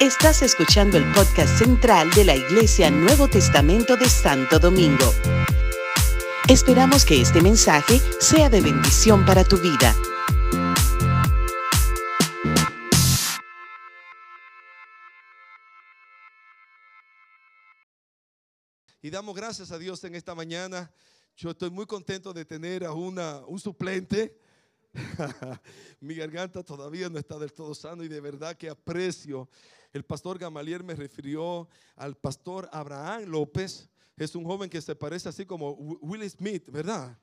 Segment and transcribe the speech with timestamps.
[0.00, 5.12] Estás escuchando el podcast central de la Iglesia Nuevo Testamento de Santo Domingo.
[6.48, 9.96] Esperamos que este mensaje sea de bendición para tu vida.
[19.00, 20.92] Y damos gracias a Dios en esta mañana.
[21.36, 24.38] Yo estoy muy contento de tener a una, un suplente.
[26.00, 29.48] Mi garganta todavía no está del todo sano y de verdad que aprecio.
[29.92, 33.88] El pastor Gamaliel me refirió al pastor Abraham López.
[34.16, 37.18] Es un joven que se parece así como Will Smith, ¿verdad?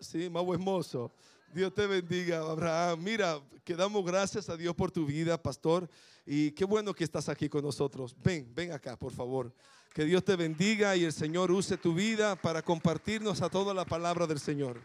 [0.00, 1.12] Sí, más hermoso.
[1.52, 3.02] Dios te bendiga, Abraham.
[3.02, 5.88] Mira, que damos gracias a Dios por tu vida, pastor.
[6.26, 8.16] Y qué bueno que estás aquí con nosotros.
[8.22, 9.52] Ven, ven acá, por favor.
[9.92, 13.84] Que Dios te bendiga y el Señor use tu vida para compartirnos a toda la
[13.84, 14.80] palabra del Señor.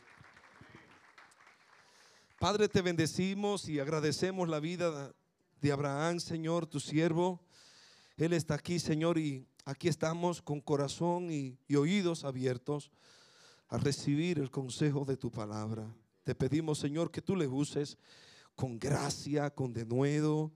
[2.39, 5.11] Padre, te bendecimos y agradecemos la vida
[5.59, 7.41] de Abraham, Señor, tu siervo.
[8.15, 12.91] Él está aquí, Señor, y aquí estamos con corazón y, oídos abiertos
[13.69, 15.91] a recibir el consejo de tu palabra.
[16.23, 17.97] Te pedimos, Señor, que tú le uses
[18.53, 20.51] con gracia, con denuedo.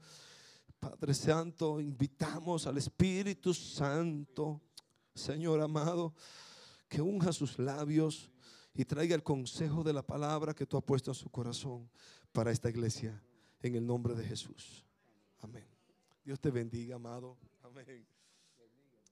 [0.79, 4.61] Padre Santo, invitamos al Espíritu Santo,
[5.15, 6.13] Señor amado,
[6.87, 8.30] que unja sus labios
[8.73, 11.89] y traiga el consejo de la palabra que tú has puesto en su corazón
[12.31, 13.21] para esta iglesia,
[13.61, 14.85] en el nombre de Jesús.
[15.39, 15.65] Amén.
[16.23, 17.37] Dios te bendiga, amado.
[17.63, 18.05] Amén.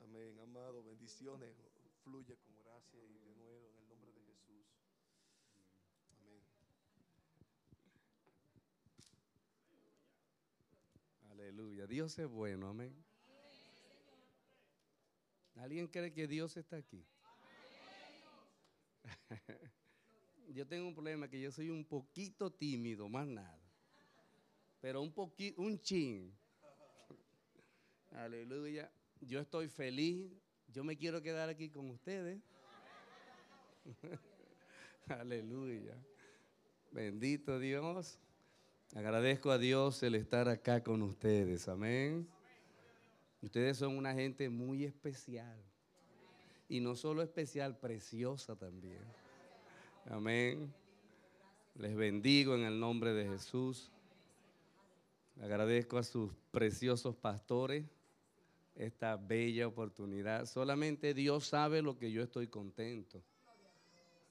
[0.02, 0.84] Amén, amado.
[0.84, 1.54] Bendiciones.
[2.04, 4.66] Fluye con gracia y denuedo en el nombre de Jesús.
[6.18, 6.42] Amén.
[11.32, 11.88] Aleluya.
[11.88, 12.96] Dios es bueno, amén.
[15.56, 17.06] ¿Alguien cree que Dios está aquí?
[20.50, 23.60] yo tengo un problema que yo soy un poquito tímido, más nada.
[24.82, 26.34] Pero un poquito, un chin.
[28.12, 28.92] Aleluya.
[29.22, 30.32] Yo estoy feliz.
[30.68, 32.40] Yo me quiero quedar aquí con ustedes.
[35.08, 35.96] Aleluya.
[36.92, 38.20] Bendito Dios.
[38.96, 41.68] Agradezco a Dios el estar acá con ustedes.
[41.68, 42.28] Amén.
[43.42, 45.69] Ustedes son una gente muy especial.
[46.70, 49.02] Y no solo especial, preciosa también.
[50.06, 50.72] Amén.
[51.74, 53.92] Les bendigo en el nombre de Jesús.
[55.42, 57.86] Agradezco a sus preciosos pastores
[58.76, 60.46] esta bella oportunidad.
[60.46, 63.24] Solamente Dios sabe lo que yo estoy contento.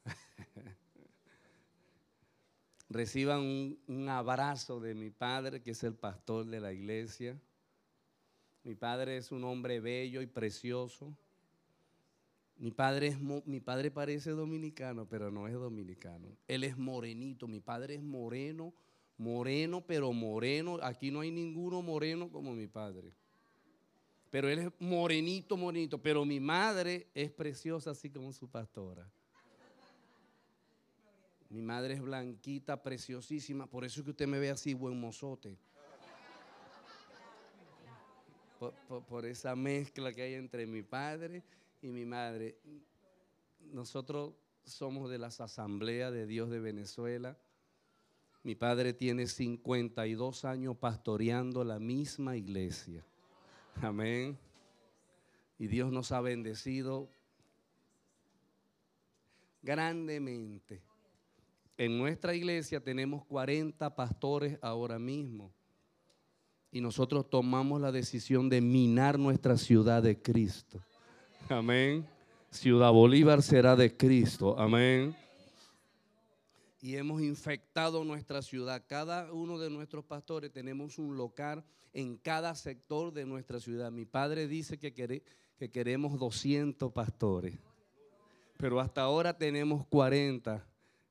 [2.88, 7.36] Reciban un, un, abrazo de mi padre, que es el pastor de la iglesia.
[8.62, 11.16] Mi padre es un hombre bello y precioso.
[12.58, 16.26] Mi padre, es, mi padre parece dominicano, pero no es dominicano.
[16.48, 17.46] Él es morenito.
[17.46, 18.74] Mi padre es moreno,
[19.16, 20.78] moreno, pero moreno.
[20.82, 23.12] Aquí no hay ninguno moreno como mi padre.
[24.30, 25.98] Pero él es morenito, morenito.
[25.98, 29.08] Pero mi madre es preciosa, así como su pastora.
[31.48, 33.66] Mi madre es blanquita, preciosísima.
[33.68, 35.56] Por eso es que usted me ve así, buen mozote.
[39.08, 41.44] Por, esa mezcla que hay entre mi padre
[41.80, 42.58] y mi madre.
[43.72, 44.34] Nosotros
[44.64, 47.36] somos de las asambleas de Dios de Venezuela.
[48.42, 53.04] Mi padre tiene 52 años pastoreando la misma iglesia.
[53.82, 54.38] Amén.
[55.58, 57.10] Y Dios nos ha bendecido
[59.62, 60.82] grandemente.
[61.76, 65.52] En nuestra iglesia tenemos 40 pastores ahora mismo.
[66.70, 70.80] Y nosotros tomamos la decisión de minar nuestra ciudad de Cristo.
[71.50, 72.06] Amén.
[72.50, 74.58] Ciudad Bolívar será de Cristo.
[74.58, 75.16] Amén.
[76.80, 78.84] Y hemos infectado nuestra ciudad.
[78.86, 81.64] Cada uno de nuestros pastores tenemos un local
[81.94, 83.90] en cada sector de nuestra ciudad.
[83.90, 87.58] Mi padre dice que, que queremos 200 pastores.
[88.58, 90.66] Pero hasta ahora tenemos 40.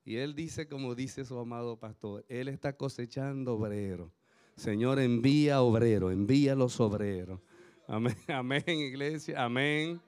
[0.05, 4.11] Y él dice, como dice su amado pastor, él está cosechando obreros.
[4.55, 7.39] Señor, envía obreros, envía los obreros.
[7.87, 9.99] Amén, amén, iglesia, amén.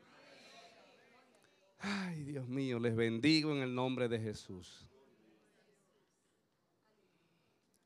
[1.79, 4.85] Ay, Dios mío, les bendigo en el nombre de Jesús.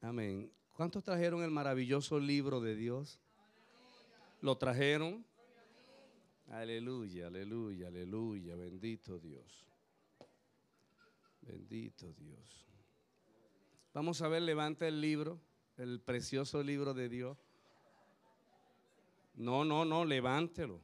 [0.02, 0.52] Amén.
[0.74, 3.20] ¿Cuántos trajeron el maravilloso libro de Dios?
[4.42, 5.24] ¿Lo trajeron?
[6.50, 8.56] Aleluya, aleluya, aleluya.
[8.56, 9.66] Bendito Dios.
[11.42, 12.66] Bendito Dios.
[13.94, 15.40] Vamos a ver, levanta el libro,
[15.78, 17.38] el precioso libro de Dios.
[19.36, 20.82] No, no, no, levántelo.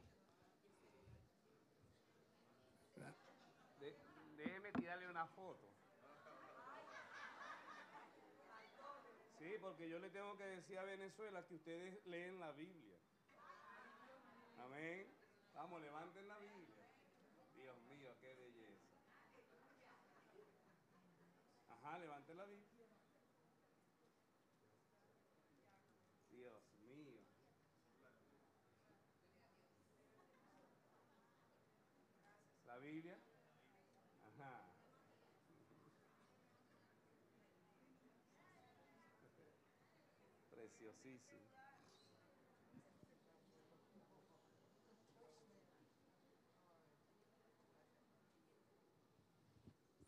[9.60, 12.96] porque yo le tengo que decir a Venezuela que ustedes leen la Biblia.
[14.60, 15.04] Amén.
[15.52, 16.86] Vamos, levanten la Biblia.
[17.56, 18.94] Dios mío, qué belleza.
[21.70, 22.86] Ajá, levanten la Biblia.
[26.30, 27.20] Dios mío.
[32.64, 33.18] La Biblia.
[34.22, 34.70] Ajá.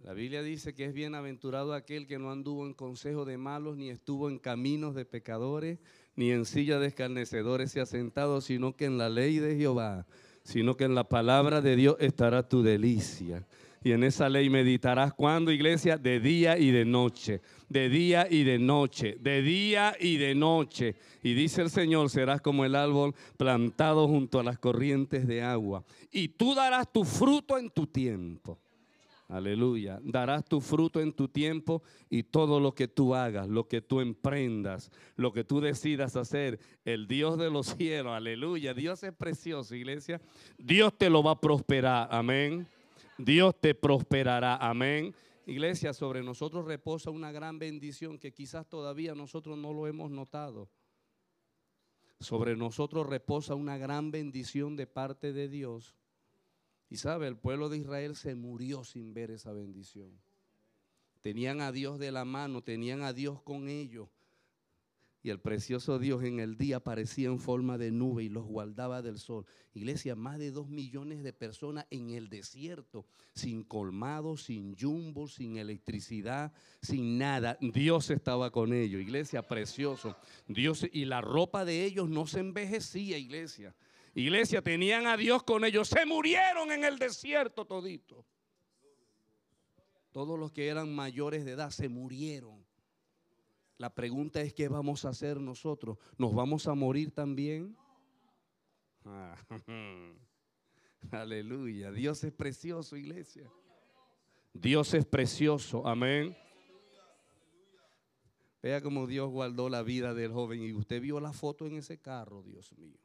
[0.05, 3.89] La Biblia dice que es bienaventurado aquel que no anduvo en consejo de malos, ni
[3.89, 5.79] estuvo en caminos de pecadores,
[6.17, 10.07] ni en silla de escarnecedores se ha sentado, sino que en la ley de Jehová,
[10.43, 13.47] sino que en la palabra de Dios estará tu delicia.
[13.85, 18.45] Y en esa ley meditarás cuando, iglesia, de día y de noche, de día y
[18.45, 20.95] de noche, de día y de noche.
[21.23, 25.85] Y dice el Señor, serás como el árbol plantado junto a las corrientes de agua.
[26.11, 28.59] Y tú darás tu fruto en tu tiempo.
[29.33, 29.99] Aleluya.
[30.03, 34.01] Darás tu fruto en tu tiempo y todo lo que tú hagas, lo que tú
[34.01, 38.75] emprendas, lo que tú decidas hacer, el Dios de los cielos, aleluya.
[38.75, 40.21] Dios es precioso, iglesia.
[40.59, 42.67] Dios te lo va a prosperar, amén.
[43.25, 45.15] Dios te prosperará, amén.
[45.47, 50.69] Iglesia, sobre nosotros reposa una gran bendición que quizás todavía nosotros no lo hemos notado.
[52.19, 55.97] Sobre nosotros reposa una gran bendición de parte de Dios
[56.89, 60.21] y sabe, el pueblo de Israel se murió sin ver esa bendición.
[61.21, 64.09] Tenían a Dios de la mano, tenían a Dios con ellos.
[65.25, 69.03] Y el precioso Dios en el día aparecía en forma de nube y los guardaba
[69.03, 69.47] del sol.
[69.73, 75.59] Iglesia, más de dos millones de personas en el desierto, sin colmado, sin jumbo, sin
[75.59, 77.57] electricidad, sin nada.
[77.61, 80.17] Dios estaba con ellos, iglesia, precioso.
[80.49, 83.77] Dios y la ropa de ellos no se envejecía, iglesia.
[84.15, 85.89] Iglesia, tenían a Dios con ellos.
[85.89, 88.27] Se murieron en el desierto todito.
[90.11, 92.62] Todos los que eran mayores de edad se murieron.
[93.79, 95.99] La pregunta es, ¿qué vamos a hacer nosotros?
[96.17, 97.77] ¿Nos vamos a morir también?
[101.11, 101.91] aleluya.
[101.91, 103.51] Dios es precioso, iglesia.
[104.53, 105.87] Dios es precioso.
[105.87, 106.37] Amén.
[108.63, 111.99] Vea cómo Dios guardó la vida del joven y usted vio la foto en ese
[111.99, 113.01] carro, Dios mío.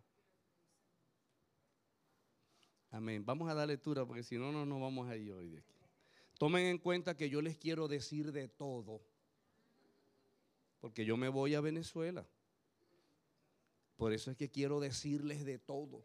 [2.92, 3.26] Amén.
[3.26, 5.74] Vamos a dar lectura porque si no, no nos vamos a ir hoy de aquí.
[6.38, 9.02] Tomen en cuenta que yo les quiero decir de todo.
[10.80, 12.26] Porque yo me voy a Venezuela.
[13.98, 16.04] Por eso es que quiero decirles de todo.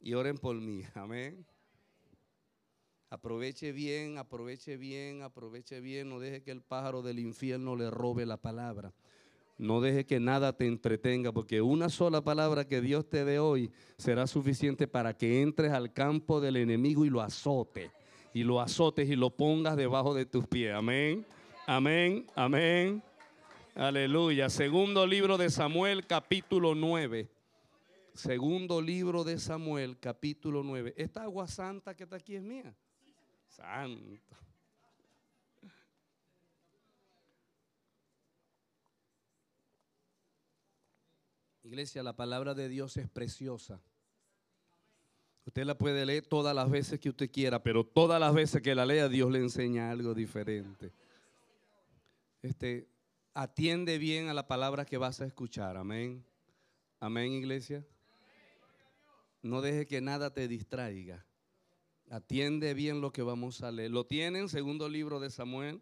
[0.00, 0.82] Y oren por mí.
[0.94, 1.46] Amén.
[3.10, 6.08] Aproveche bien, aproveche bien, aproveche bien.
[6.08, 8.92] No deje que el pájaro del infierno le robe la palabra.
[9.58, 13.70] No deje que nada te entretenga, porque una sola palabra que Dios te dé hoy
[13.98, 17.92] será suficiente para que entres al campo del enemigo y lo azote.
[18.34, 20.74] Y lo azotes y lo pongas debajo de tus pies.
[20.74, 21.26] Amén.
[21.66, 22.26] Amén.
[22.34, 23.02] Amén.
[23.76, 24.50] Aleluya.
[24.50, 27.30] Segundo libro de Samuel, capítulo 9.
[28.14, 30.92] Segundo libro de Samuel, capítulo 9.
[30.96, 32.74] Esta agua santa que está aquí es mía.
[33.46, 34.36] Santo.
[41.62, 43.80] Iglesia, la palabra de Dios es preciosa.
[45.46, 48.74] Usted la puede leer todas las veces que usted quiera, pero todas las veces que
[48.74, 50.92] la lea Dios le enseña algo diferente.
[52.42, 52.88] Este,
[53.34, 55.76] atiende bien a la palabra que vas a escuchar.
[55.76, 56.24] Amén.
[56.98, 57.86] Amén, iglesia.
[59.42, 61.24] No deje que nada te distraiga.
[62.10, 63.92] Atiende bien lo que vamos a leer.
[63.92, 65.80] Lo tienen, segundo libro de Samuel,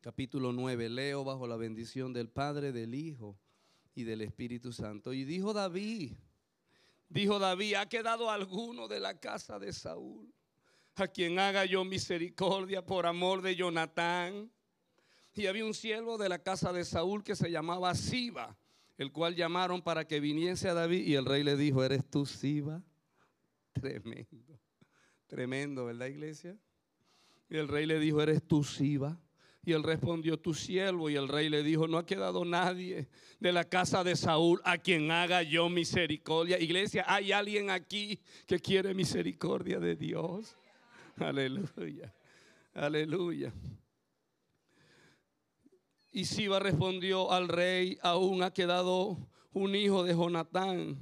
[0.00, 0.88] capítulo 9.
[0.88, 3.38] Leo bajo la bendición del Padre, del Hijo
[3.94, 5.12] y del Espíritu Santo.
[5.12, 6.12] Y dijo David,
[7.08, 10.34] dijo David, ¿ha quedado alguno de la casa de Saúl?
[10.96, 14.50] A quien haga yo misericordia por amor de Jonatán.
[15.34, 18.56] Y había un siervo de la casa de Saúl que se llamaba Siba,
[18.96, 21.06] el cual llamaron para que viniese a David.
[21.06, 22.82] Y el rey le dijo, ¿eres tú Siba?
[23.72, 24.60] Tremendo,
[25.26, 26.56] tremendo, ¿verdad iglesia?
[27.50, 29.18] Y el rey le dijo, ¿eres tú Siba?
[29.66, 31.08] Y él respondió, tu siervo.
[31.08, 33.08] Y el rey le dijo, no ha quedado nadie
[33.40, 36.60] de la casa de Saúl a quien haga yo misericordia.
[36.60, 40.56] Iglesia, hay alguien aquí que quiere misericordia de Dios.
[41.16, 42.14] Aleluya.
[42.74, 43.52] Aleluya.
[46.16, 49.18] Y Siba respondió al rey, aún ha quedado
[49.52, 50.96] un hijo de Jonatán,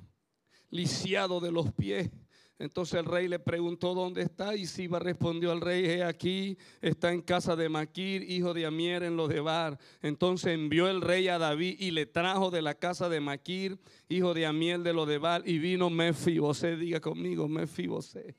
[0.70, 2.10] lisiado de los pies,
[2.58, 7.12] Entonces el rey le preguntó dónde está y Siba respondió al rey, he aquí, está
[7.12, 9.78] en casa de Maquir, hijo de Amier en los de Bar.
[10.00, 13.78] Entonces envió el rey a David y le trajo de la casa de Maquir,
[14.08, 18.34] hijo de Amier de los de Bar, y vino Mefibosé, diga conmigo, Mefibosé,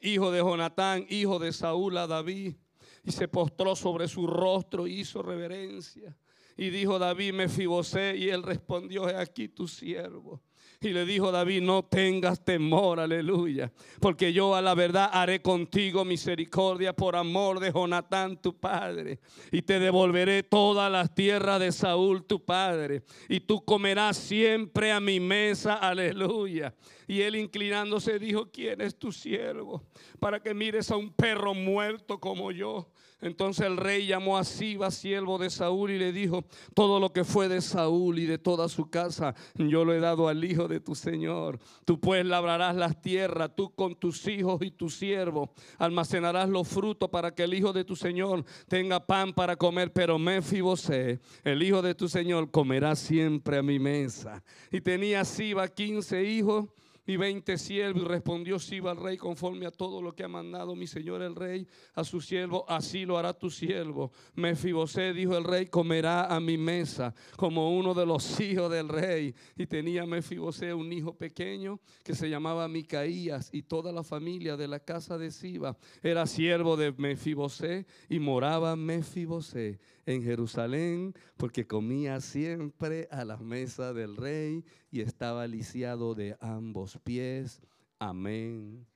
[0.00, 2.56] hijo de Jonatán, hijo de Saúl a David,
[3.06, 6.14] y se postró sobre su rostro y hizo reverencia.
[6.56, 10.42] Y dijo David, Mefibosé, y él respondió, he aquí tu siervo.
[10.80, 16.04] Y le dijo David, no tengas temor, aleluya, porque yo a la verdad haré contigo
[16.04, 19.18] misericordia por amor de Jonatán tu padre,
[19.50, 25.00] y te devolveré todas las tierras de Saúl tu padre, y tú comerás siempre a
[25.00, 26.74] mi mesa, aleluya.
[27.08, 29.84] Y él inclinándose dijo, ¿quién es tu siervo?
[30.18, 32.90] Para que mires a un perro muerto como yo.
[33.20, 36.44] Entonces el rey llamó a Siba, siervo de Saúl, y le dijo,
[36.74, 40.28] todo lo que fue de Saúl y de toda su casa, yo lo he dado
[40.28, 41.58] al hijo de tu Señor.
[41.86, 47.08] Tú pues labrarás las tierras, tú con tus hijos y tus siervos, almacenarás los frutos
[47.08, 51.80] para que el hijo de tu Señor tenga pan para comer, pero Mefibosé, el hijo
[51.80, 54.42] de tu Señor, comerá siempre a mi mesa.
[54.70, 56.66] Y tenía Siba quince hijos
[57.06, 58.02] y veinte siervos.
[58.02, 61.34] Y respondió Siba al rey conforme a todo lo que ha mandado mi señor el
[61.34, 64.10] rey a su siervo, así lo hará tu siervo.
[64.34, 69.34] Mefibosé, dijo el rey, comerá a mi mesa como uno de los hijos del rey.
[69.56, 74.68] Y tenía Mefibosé un hijo pequeño que se llamaba Micaías y toda la familia de
[74.68, 82.20] la casa de Siba era siervo de Mefibosé y moraba Mefibosé en Jerusalén porque comía
[82.20, 87.60] siempre a la mesa del rey y estaba lisiado de ambos pies.
[87.98, 88.86] Amén,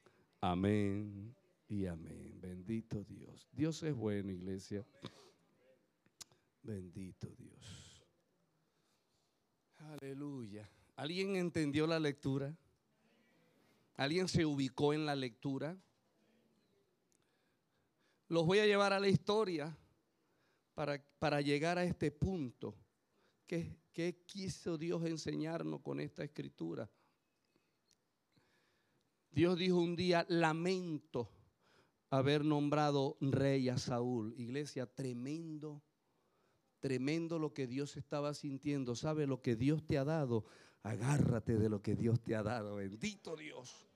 [0.40, 1.35] amén
[1.69, 2.38] y amén.
[2.40, 3.49] Bendito Dios.
[3.52, 4.85] Dios es bueno, iglesia.
[6.62, 8.00] Bendito Dios.
[9.78, 10.69] Aleluya.
[10.97, 12.54] ¿Alguien entendió la lectura?
[13.97, 15.76] ¿Alguien se ubicó en la lectura?
[18.28, 19.76] Los voy a llevar a la historia
[20.75, 22.75] para, llegar a este punto.
[23.47, 26.88] ¿Qué, ¿Qué quiso Dios enseñarnos con esta escritura?
[29.31, 31.31] Dios dijo un día, lamento
[32.11, 34.35] haber nombrado rey a Saúl.
[34.37, 35.83] Iglesia, tremendo,
[36.81, 38.95] tremendo lo que Dios estaba sintiendo.
[38.97, 40.45] ¿Sabe lo que Dios te ha dado?
[40.83, 42.77] Agárrate de lo que Dios te ha dado.
[42.77, 43.87] Bendito Dios.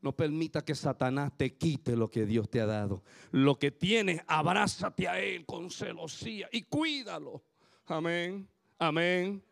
[0.00, 3.02] No permita que Satanás te quite lo que Dios te ha dado.
[3.30, 7.42] Lo que tienes, abrázate a Él con celosía y cuídalo.
[7.86, 8.46] Amén.
[8.78, 9.42] Amén.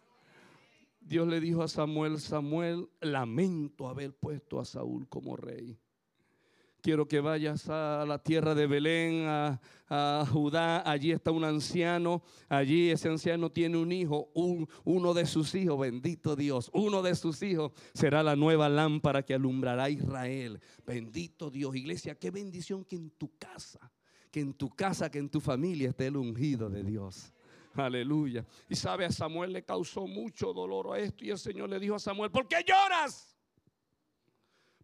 [1.04, 5.78] Dios le dijo a Samuel, Samuel, lamento haber puesto a Saúl como rey
[6.82, 9.60] quiero que vayas a la tierra de Belén, a,
[10.32, 14.30] Judá, allí está un anciano, allí ese anciano tiene un hijo,
[14.84, 19.34] uno de sus hijos, bendito Dios, uno de sus hijos será la nueva lámpara que
[19.34, 20.60] alumbrará a Israel.
[20.86, 23.92] Bendito Dios, iglesia, qué bendición que en tu casa,
[24.30, 27.31] que en tu casa, que en tu familia esté el ungido de Dios.
[27.74, 28.44] Aleluya.
[28.68, 31.94] Y sabe, a Samuel le causó mucho dolor a esto y el Señor le dijo
[31.94, 33.36] a Samuel, ¿por qué lloras?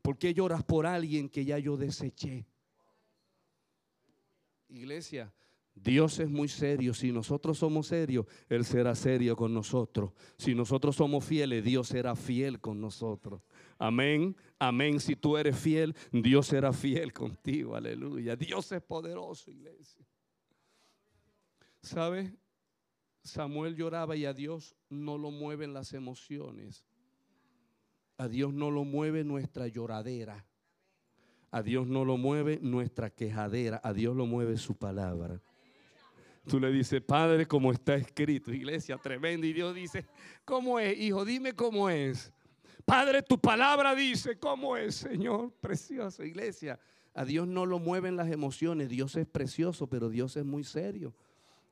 [0.02, 2.47] ¿Por qué lloras por alguien que ya yo deseché?
[4.68, 5.33] Iglesia,
[5.75, 6.95] Dios es muy serio.
[6.95, 10.12] Si nosotros somos serios, Él será serio con nosotros.
[10.37, 13.42] Si nosotros somos fieles, Dios será fiel con nosotros.
[13.78, 15.00] Amén, amén.
[15.00, 17.76] Si tú eres fiel, Dios será fiel contigo.
[17.76, 18.37] Aleluya.
[18.37, 20.04] Dios es poderoso, iglesia.
[21.83, 22.35] ¿Sabe?
[23.23, 26.85] Samuel lloraba y a Dios no lo mueven las emociones.
[28.17, 30.47] A Dios no lo mueve nuestra lloradera.
[31.51, 33.81] A Dios no lo mueve nuestra quejadera.
[33.85, 35.41] A Dios lo mueve su palabra.
[36.49, 39.47] Tú le dices, Padre, como está escrito, iglesia tremenda.
[39.47, 40.07] Y Dios dice,
[40.45, 41.25] ¿cómo es, hijo?
[41.25, 42.33] Dime cómo es.
[42.85, 45.53] Padre, tu palabra dice, ¿cómo es, Señor?
[45.61, 46.81] Precioso, iglesia.
[47.13, 48.89] A Dios no lo mueven las emociones.
[48.89, 51.15] Dios es precioso, pero Dios es muy serio.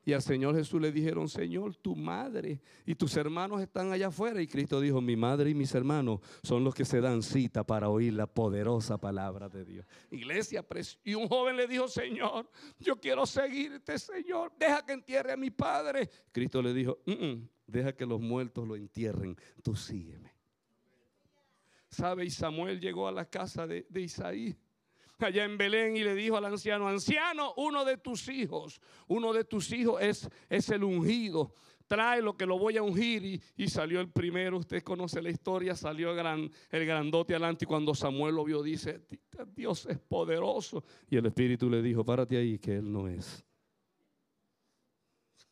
[0.06, 4.40] Y al Señor Jesús le dijeron, Señor, tu madre y tus hermanos están allá afuera.
[4.40, 7.88] Y Cristo dijo, mi madre y mis hermanos son los que se dan cita para
[7.88, 9.84] oír la poderosa palabra de Dios.
[10.12, 10.64] Iglesia,
[11.02, 12.48] y un joven le dijo, Señor,
[12.78, 14.52] yo quiero seguirte, Señor.
[14.56, 16.08] Deja que entierre a mi padre.
[16.30, 16.98] Cristo le dijo,
[17.66, 19.36] deja que los muertos lo entierren.
[19.60, 20.32] Tú sígueme.
[21.88, 22.26] ¿Sabe?
[22.26, 24.56] Y Samuel llegó a la casa de, de Isaí
[25.24, 29.44] allá en Belén y le dijo al anciano, anciano, uno de tus hijos, uno de
[29.44, 31.54] tus hijos es, es el ungido.
[31.86, 35.76] Trae lo que lo voy a ungir y, salió el primero, usted conoce la historia,
[35.76, 39.06] salió el, gran, el grandote adelante y cuando Samuel lo vio dice,
[39.54, 40.82] Dios es poderoso.
[41.08, 43.44] Y el Espíritu le dijo, párate ahí que Él no es.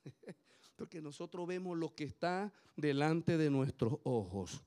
[0.76, 4.64] Porque nosotros vemos lo que está delante de nuestros ojos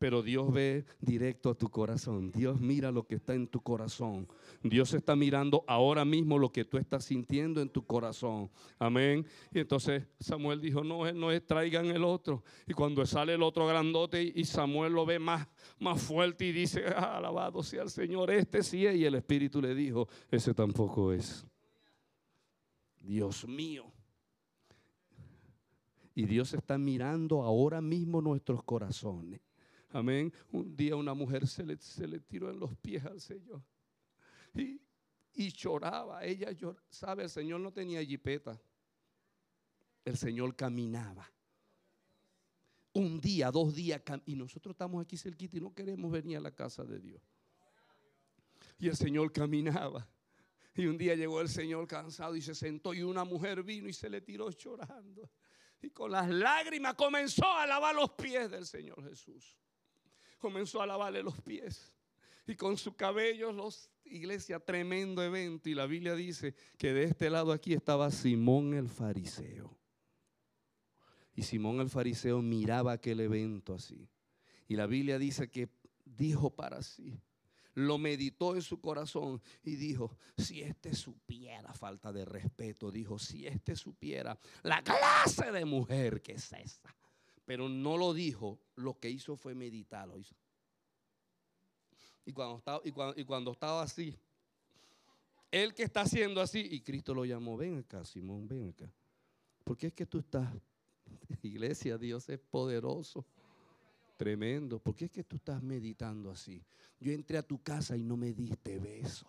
[0.00, 2.32] pero Dios ve directo a tu corazón.
[2.32, 4.26] Dios mira lo que está en tu corazón.
[4.62, 8.50] Dios está mirando ahora mismo lo que tú estás sintiendo en tu corazón.
[8.78, 9.26] Amén.
[9.52, 12.42] Y entonces Samuel dijo, no, no es, traigan el otro.
[12.66, 15.46] Y cuando sale el otro grandote y Samuel lo ve más,
[15.78, 18.96] más fuerte y dice, ah, alabado sea el Señor, este sí es.
[18.96, 21.46] Y el Espíritu le dijo, ese tampoco es.
[23.00, 23.84] Dios mío.
[26.14, 29.42] Y Dios está mirando ahora mismo nuestros corazones.
[29.92, 30.32] Amén.
[30.52, 33.62] Un día una mujer se le, se le tiró en los pies al Señor.
[34.54, 34.80] Y,
[35.34, 36.24] y lloraba.
[36.24, 36.84] Ella lloraba.
[36.88, 37.24] ¿Sabe?
[37.24, 38.60] El Señor no tenía jipeta.
[40.04, 41.28] El Señor caminaba.
[42.92, 44.00] Un día, dos días.
[44.26, 47.22] Y nosotros estamos aquí cerquita y no queremos venir a la casa de Dios.
[48.78, 50.08] Y el Señor caminaba.
[50.76, 53.92] Y un día llegó el Señor cansado y se sentó y una mujer vino y
[53.92, 55.28] se le tiró llorando.
[55.82, 59.58] Y con las lágrimas comenzó a lavar los pies del Señor Jesús
[60.40, 61.94] comenzó a lavarle los pies.
[62.46, 65.68] Y con su cabello, los iglesia, tremendo evento.
[65.68, 69.76] Y la Biblia dice que de este lado aquí estaba Simón el fariseo.
[71.34, 74.08] Y Simón el fariseo miraba aquel evento así.
[74.68, 75.68] Y la Biblia dice que
[76.04, 77.20] dijo para sí,
[77.74, 83.46] lo meditó en su corazón y dijo, si este supiera falta de respeto, dijo, si
[83.46, 86.94] este supiera la clase de mujer que es esa
[87.50, 90.14] pero no lo dijo, lo que hizo fue meditarlo.
[92.24, 92.80] Y cuando estaba,
[93.16, 94.16] y cuando, estaba así,
[95.50, 98.88] él que está haciendo así, y Cristo lo llamó, ven acá, Simón, ven acá.
[99.64, 100.48] Porque es que tú estás,
[101.42, 103.26] iglesia, Dios es poderoso,
[104.16, 104.78] tremendo.
[104.78, 106.62] Porque es que tú estás meditando así.
[107.00, 109.26] Yo entré a tu casa y no me diste besos.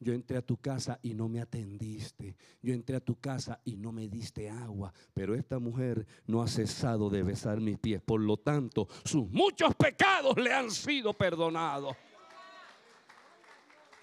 [0.00, 2.36] Yo entré a tu casa y no me atendiste.
[2.62, 4.92] Yo entré a tu casa y no me diste agua.
[5.12, 8.00] Pero esta mujer no ha cesado de besar mis pies.
[8.00, 11.96] Por lo tanto, sus muchos pecados le han sido perdonados.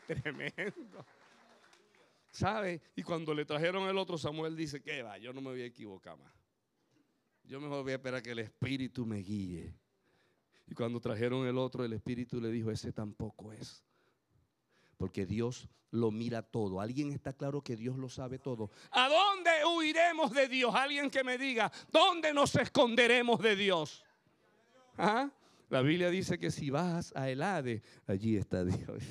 [0.08, 1.06] Tremendo.
[2.30, 2.82] ¿Sabe?
[2.98, 5.66] Y cuando le trajeron el otro, Samuel dice, que va, yo no me voy a
[5.66, 6.34] equivocar más.
[7.46, 9.74] Yo mejor voy a esperar que el Espíritu me guíe.
[10.68, 13.86] Y cuando trajeron el otro, el Espíritu le dijo, ese tampoco es.
[14.98, 16.80] Porque Dios lo mira todo.
[16.80, 18.70] ¿Alguien está claro que Dios lo sabe todo?
[18.92, 20.74] ¿A dónde huiremos de Dios?
[20.76, 24.04] Alguien que me diga, ¿dónde nos esconderemos de Dios?
[24.98, 25.30] ¿Ah?
[25.70, 29.04] La Biblia dice que si vas a Elade, allí está Dios.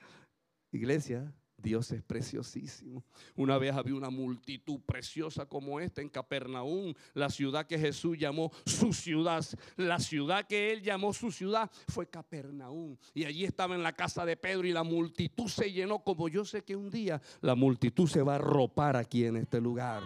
[0.72, 3.02] Iglesia, Dios es preciosísimo.
[3.34, 8.52] Una vez había una multitud preciosa como esta en Capernaum, la ciudad que Jesús llamó
[8.64, 9.44] su ciudad.
[9.76, 12.96] La ciudad que él llamó su ciudad fue Capernaum.
[13.12, 16.44] Y allí estaba en la casa de Pedro y la multitud se llenó como yo
[16.44, 20.04] sé que un día la multitud se va a arropar aquí en este lugar.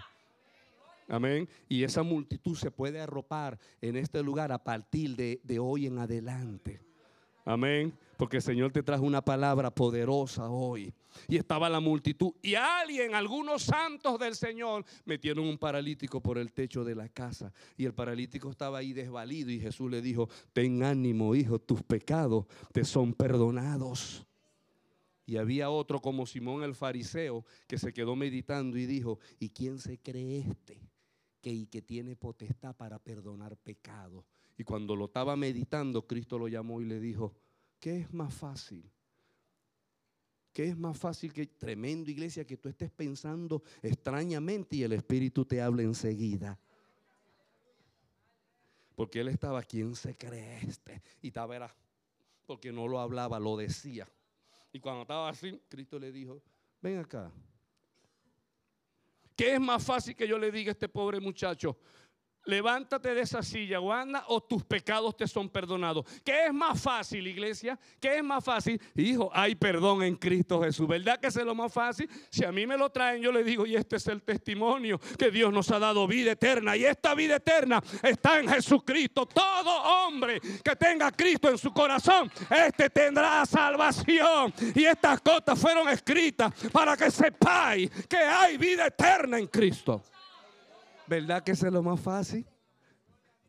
[1.09, 1.47] Amén.
[1.69, 5.99] Y esa multitud se puede arropar en este lugar a partir de, de hoy en
[5.99, 6.81] adelante.
[7.45, 7.93] Amén.
[8.17, 10.93] Porque el Señor te trajo una palabra poderosa hoy.
[11.29, 12.33] Y estaba la multitud.
[12.41, 17.53] Y alguien, algunos santos del Señor, metieron un paralítico por el techo de la casa.
[17.77, 19.51] Y el paralítico estaba ahí desvalido.
[19.51, 24.25] Y Jesús le dijo, ten ánimo, hijo, tus pecados te son perdonados.
[25.27, 29.79] Y había otro como Simón el fariseo que se quedó meditando y dijo, ¿y quién
[29.79, 30.81] se cree este?
[31.41, 34.25] Que, que tiene potestad para perdonar pecados.
[34.57, 37.35] Y cuando lo estaba meditando, Cristo lo llamó y le dijo,
[37.81, 38.91] ¿qué es más fácil?
[40.53, 45.47] ¿Qué es más fácil que tremendo iglesia que tú estés pensando extrañamente y el Espíritu
[45.47, 46.59] te hable enseguida?
[48.95, 51.03] Porque él estaba, ¿quién se cree este?
[51.23, 51.75] Y estaba, era,
[52.47, 54.07] porque no lo hablaba, lo decía.
[54.73, 56.43] Y cuando estaba así, Cristo le dijo,
[56.83, 57.33] ven acá.
[59.35, 61.79] ¿Qué es más fácil que yo le diga a este pobre muchacho?
[62.45, 66.05] Levántate de esa silla, Wanda, o tus pecados te son perdonados.
[66.25, 67.79] ¿Qué es más fácil, iglesia?
[68.01, 68.81] ¿Qué es más fácil?
[68.97, 70.89] Hijo, hay perdón en Cristo Jesús.
[70.89, 72.11] ¿Verdad que es lo más fácil?
[72.31, 75.31] Si a mí me lo traen, yo le digo, y este es el testimonio que
[75.31, 76.77] Dios nos ha dado vida eterna.
[76.77, 79.25] Y esta vida eterna está en Jesucristo.
[79.27, 84.53] Todo hombre que tenga a Cristo en su corazón, este tendrá salvación.
[84.75, 90.03] Y estas cosas fueron escritas para que sepáis que hay vida eterna en Cristo.
[91.13, 92.47] ¿Verdad que es lo más fácil?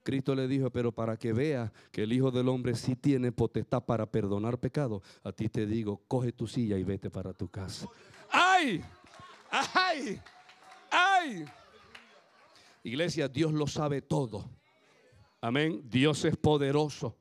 [0.04, 3.86] Cristo le dijo, pero para que vea que el Hijo del Hombre sí tiene potestad
[3.86, 7.88] para perdonar pecados, a ti te digo, coge tu silla y vete para tu casa.
[8.30, 8.84] ¡Ay!
[9.50, 10.20] ¡Ay!
[10.92, 11.46] ¡Ay!
[12.84, 14.44] Iglesia, Dios lo sabe todo.
[15.40, 15.84] Amén.
[15.86, 17.16] Dios es poderoso.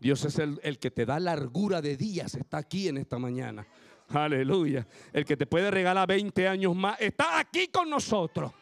[0.00, 2.34] Dios es el, el que te da largura de días.
[2.34, 3.66] Está aquí en esta mañana.
[4.08, 4.86] Aleluya.
[5.12, 6.98] El que te puede regalar 20 años más.
[6.98, 8.52] Está aquí con nosotros.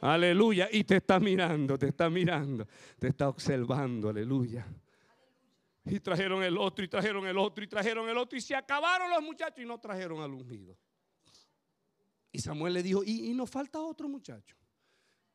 [0.00, 0.68] Aleluya.
[0.70, 2.66] Y te está mirando, te está mirando,
[2.98, 4.08] te está observando.
[4.08, 4.66] Aleluya.
[5.84, 9.08] Y trajeron el otro, y trajeron el otro, y trajeron el otro, y se acabaron
[9.08, 10.76] los muchachos y no trajeron al ungido.
[12.32, 14.56] Y Samuel le dijo, ¿y, y nos falta otro muchacho?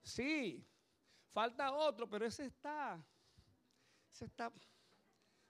[0.04, 0.66] Sí,
[1.30, 3.02] falta otro, pero ese está,
[4.12, 4.52] ese está,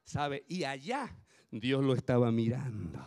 [0.04, 0.45] ¿sabe?
[0.47, 1.17] Y allá
[1.50, 3.06] Dios lo estaba mirando.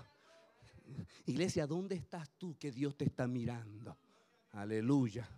[1.26, 3.96] Iglesia, ¿dónde estás tú que Dios te está mirando?
[4.50, 5.28] Aleluya.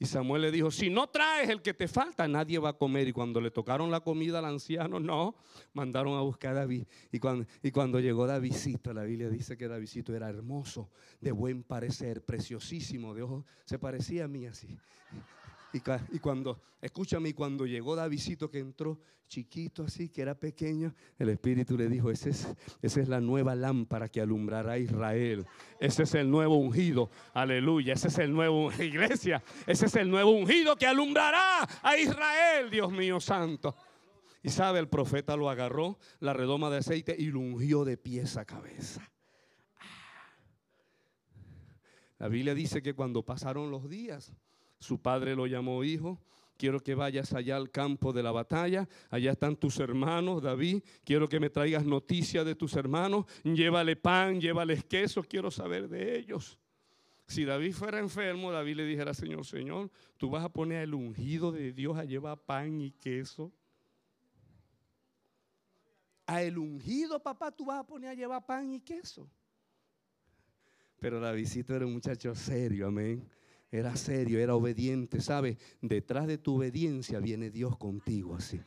[0.00, 3.08] Y Samuel le dijo, si no traes el que te falta, nadie va a comer.
[3.08, 5.34] Y cuando le tocaron la comida al anciano, no,
[5.72, 6.84] mandaron a buscar a David.
[7.10, 13.12] Y cuando, llegó Davidcito, la Biblia dice que Davidcito era hermoso, de buen parecer, preciosísimo,
[13.12, 14.78] de ojos, se parecía a mí así.
[15.72, 21.76] Y, cuando, escúchame, cuando llegó Davidito que entró chiquito así, que era pequeño, el Espíritu
[21.76, 22.48] le dijo, esa es,
[22.80, 25.46] esa es la nueva lámpara que alumbrará a Israel.
[25.78, 27.10] Ese es el nuevo ungido.
[27.34, 27.92] Aleluya.
[27.92, 29.42] Ese es el nuevo, iglesia.
[29.66, 33.76] Ese es el nuevo ungido que alumbrará a Israel, Dios mío santo.
[34.42, 38.36] Y sabe, el profeta lo agarró, la redoma de aceite y lo ungió de pies
[38.38, 39.10] a cabeza.
[39.78, 40.30] Ah.
[42.18, 44.32] La Biblia dice que cuando pasaron los días,
[44.78, 46.20] su padre lo llamó hijo.
[46.56, 48.88] Quiero que vayas allá al campo de la batalla.
[49.10, 50.82] Allá están tus hermanos, David.
[51.04, 53.26] Quiero que me traigas noticias de tus hermanos.
[53.44, 55.22] Llévale pan, llévales queso.
[55.22, 56.58] Quiero saber de ellos.
[57.28, 61.52] Si David fuera enfermo, David le dijera, Señor, Señor, tú vas a poner el ungido
[61.52, 63.52] de Dios a llevar pan y queso.
[66.26, 69.30] A el ungido, papá, tú vas a poner a llevar pan y queso.
[70.98, 73.37] Pero Davidcito era un muchacho serio, amén
[73.70, 75.58] era serio, era obediente, ¿sabe?
[75.80, 78.60] Detrás de tu obediencia viene Dios contigo así.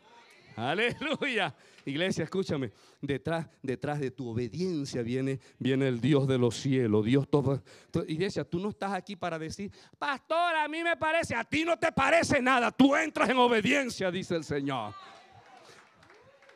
[0.55, 1.55] Aleluya.
[1.85, 2.71] Iglesia, escúchame.
[3.01, 7.05] Detrás, detrás de tu obediencia viene, viene el Dios de los cielos.
[7.05, 7.63] Dios todo.
[8.07, 11.77] Iglesia, tú no estás aquí para decir, pastor, a mí me parece, a ti no
[11.79, 12.71] te parece nada.
[12.71, 14.93] Tú entras en obediencia, dice el Señor.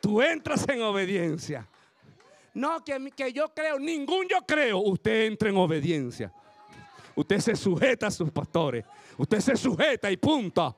[0.00, 1.68] Tú entras en obediencia.
[2.54, 4.78] No, que, que yo creo, ningún yo creo.
[4.78, 6.32] Usted entra en obediencia.
[7.16, 8.84] Usted se sujeta a sus pastores.
[9.16, 10.76] Usted se sujeta y punto.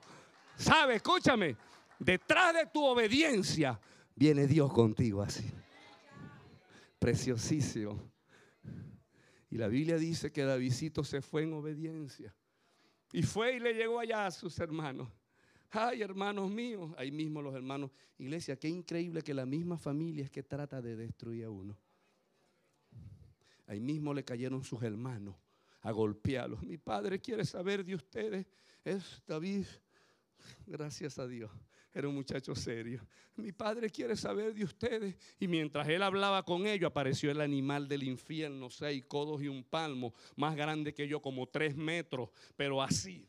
[0.55, 0.95] ¿Sabe?
[0.95, 1.57] Escúchame.
[1.99, 3.79] Detrás de tu obediencia
[4.15, 5.51] viene Dios contigo así.
[6.97, 8.01] Preciosísimo.
[9.49, 12.33] Y la Biblia dice que Davidito se fue en obediencia.
[13.11, 15.09] Y fue y le llegó allá a sus hermanos.
[15.71, 16.93] Ay, hermanos míos.
[16.97, 17.91] Ahí mismo los hermanos.
[18.17, 21.77] Iglesia, qué increíble que la misma familia es que trata de destruir a uno.
[23.67, 25.35] Ahí mismo le cayeron sus hermanos
[25.81, 26.61] a golpearlos.
[26.63, 28.45] Mi padre quiere saber de ustedes.
[28.83, 29.65] Es David,
[30.65, 31.51] gracias a Dios,
[31.93, 33.05] era un muchacho serio.
[33.35, 35.15] Mi padre quiere saber de ustedes.
[35.39, 39.63] Y mientras él hablaba con ellos, apareció el animal del infierno, seis codos y un
[39.63, 43.27] palmo, más grande que yo, como tres metros, pero así.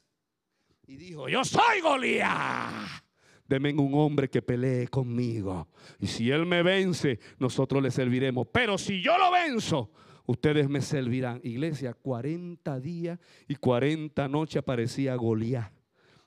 [0.87, 3.05] Y dijo, yo soy Goliat.
[3.47, 5.69] Deme un hombre que pelee conmigo.
[5.99, 8.47] Y si él me vence, nosotros le serviremos.
[8.53, 9.91] Pero si yo lo venzo,
[10.31, 11.41] ustedes me servirán.
[11.43, 15.73] Iglesia, 40 días y 40 noches aparecía Goliat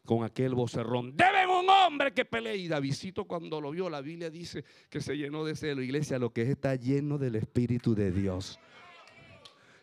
[0.06, 1.16] con aquel vocerrón.
[1.16, 2.58] Deben un hombre que pelee.
[2.58, 5.82] Y Davidito cuando lo vio, la Biblia dice que se llenó de celo.
[5.82, 8.60] Iglesia, lo que es está lleno del Espíritu de Dios.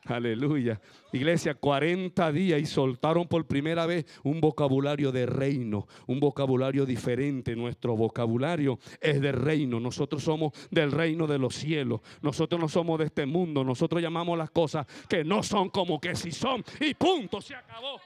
[0.06, 0.80] Aleluya.
[1.12, 7.54] Iglesia, 40 días y soltaron por primera vez un vocabulario de reino, un vocabulario diferente.
[7.54, 9.78] Nuestro vocabulario es de reino.
[9.78, 12.00] Nosotros somos del reino de los cielos.
[12.22, 13.62] Nosotros no somos de este mundo.
[13.62, 16.64] Nosotros llamamos las cosas que no son como que si son.
[16.80, 18.00] Y punto, se acabó.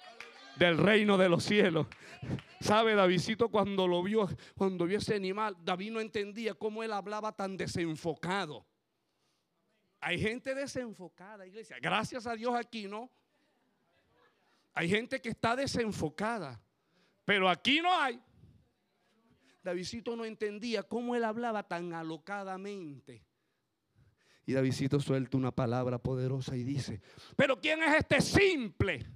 [0.56, 1.86] Del reino de los cielos.
[2.60, 7.32] ¿Sabe, Davidito cuando lo vio, cuando vio ese animal, David no entendía cómo él hablaba
[7.32, 8.64] tan desenfocado.
[10.06, 11.78] Hay gente desenfocada, iglesia.
[11.80, 13.10] Gracias a Dios aquí, ¿no?
[14.74, 16.60] Hay gente que está desenfocada.
[17.24, 18.20] Pero aquí no hay.
[19.62, 23.24] Davidito no entendía cómo él hablaba tan alocadamente.
[24.44, 27.00] Y Davidito suelta una palabra poderosa y dice,
[27.34, 29.06] pero ¿quién es este simple?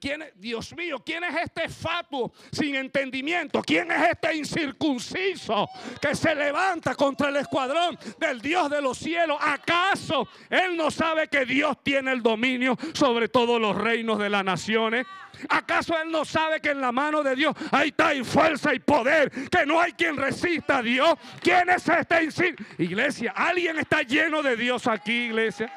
[0.00, 3.60] ¿Quién Dios mío, ¿quién es este fatuo sin entendimiento?
[3.60, 5.68] ¿Quién es este incircunciso
[6.00, 9.36] que se levanta contra el escuadrón del Dios de los cielos?
[9.40, 14.42] ¿Acaso Él no sabe que Dios tiene el dominio sobre todos los reinos de las
[14.42, 15.06] naciones?
[15.50, 19.30] ¿Acaso Él no sabe que en la mano de Dios hay tal fuerza y poder
[19.50, 21.14] que no hay quien resista a Dios?
[21.42, 22.82] ¿Quién es este incircunciso?
[22.82, 25.70] Iglesia, ¿alguien está lleno de Dios aquí, iglesia?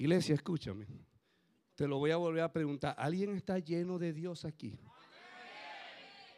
[0.00, 0.86] Iglesia, escúchame.
[1.74, 2.94] Te lo voy a volver a preguntar.
[2.96, 4.78] ¿Alguien está lleno de Dios aquí?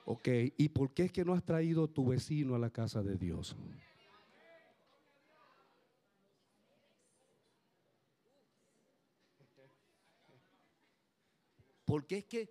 [0.04, 3.16] Ok, ¿y por qué es que no has traído tu vecino a la casa de
[3.16, 3.54] Dios?
[11.84, 12.50] ¿Por qué es que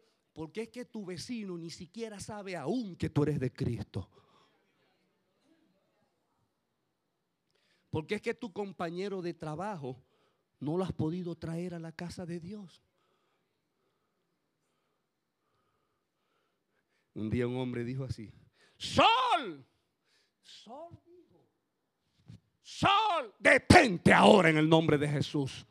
[0.53, 4.09] es que tu vecino ni siquiera sabe aún que tú eres de Cristo.
[7.89, 10.01] Porque es que tu compañero de trabajo
[10.61, 12.81] no lo has podido traer a la casa de Dios.
[17.13, 18.31] Un día un hombre dijo así,
[18.77, 19.65] Sol,
[20.41, 20.97] Sol
[22.71, 25.65] Sol, detente ahora en el nombre de Jesús.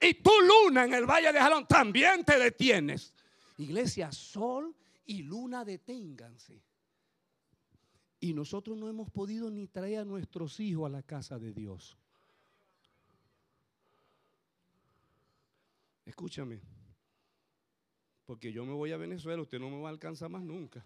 [0.00, 3.14] Y tú, luna, en el valle de Jalón, también te detienes.
[3.58, 4.74] Iglesia, sol
[5.04, 6.62] y luna deténganse.
[8.18, 11.97] Y nosotros no hemos podido ni traer a nuestros hijos a la casa de Dios.
[16.08, 16.58] Escúchame,
[18.24, 20.82] porque yo me voy a Venezuela, usted no me va a alcanzar más nunca.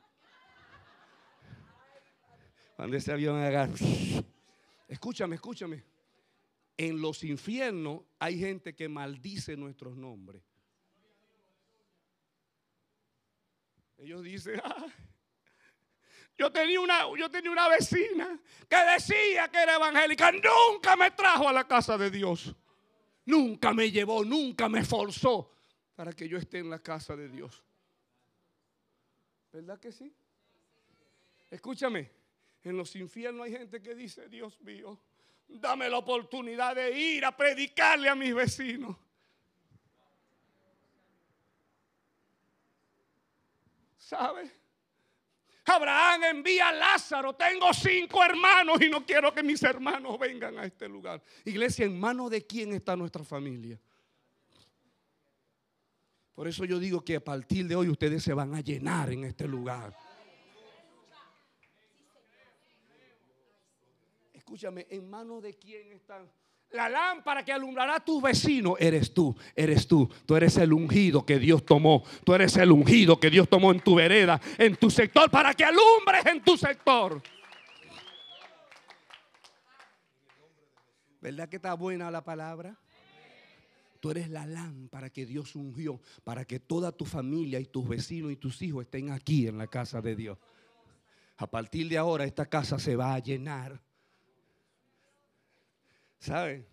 [2.74, 3.72] Cuando ese avión agarra.
[4.88, 5.84] Escúchame, escúchame.
[6.76, 10.42] En los infiernos hay gente que maldice nuestros nombres.
[13.98, 14.86] Ellos dicen, ah,
[16.36, 21.48] yo, tenía una, yo tenía una vecina que decía que era evangélica, nunca me trajo
[21.48, 22.56] a la casa de Dios.
[23.24, 25.52] Nunca me llevó, nunca me forzó
[25.94, 27.62] para que yo esté en la casa de Dios.
[29.52, 30.12] ¿Verdad que sí?
[31.50, 32.10] Escúchame.
[32.64, 34.98] En los infiernos hay gente que dice, Dios mío,
[35.48, 38.96] dame la oportunidad de ir a predicarle a mis vecinos.
[43.98, 44.61] ¿Sabe?
[45.64, 47.34] Abraham envía a Lázaro.
[47.34, 51.22] Tengo cinco hermanos y no quiero que mis hermanos vengan a este lugar.
[51.44, 53.78] Iglesia, ¿en manos de quién está nuestra familia?
[56.34, 59.24] Por eso yo digo que a partir de hoy ustedes se van a llenar en
[59.24, 59.94] este lugar.
[64.52, 66.30] escúchame, ¿en manos de quién están?
[66.72, 70.08] La lámpara que alumbrará a tus vecinos eres tú, eres tú.
[70.24, 72.02] Tú eres el ungido que Dios tomó.
[72.24, 75.64] Tú eres el ungido que Dios tomó en tu vereda, en tu sector, para que
[75.64, 77.22] alumbres en tu sector.
[81.20, 82.76] ¿Verdad que está buena la palabra?
[84.00, 88.32] Tú eres la lámpara que Dios ungió para que toda tu familia y tus vecinos
[88.32, 90.38] y tus hijos estén aquí en la casa de Dios.
[91.36, 93.80] A partir de ahora esta casa se va a llenar
[96.22, 96.64] ¿Sabe?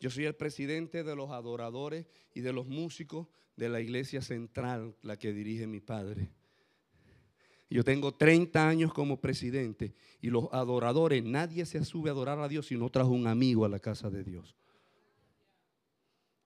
[0.00, 4.96] Yo soy el presidente de los adoradores y de los músicos de la iglesia central,
[5.02, 6.30] la que dirige mi padre.
[7.68, 12.48] Yo tengo 30 años como presidente y los adoradores, nadie se sube a adorar a
[12.48, 14.56] Dios si no trajo un amigo a la casa de Dios.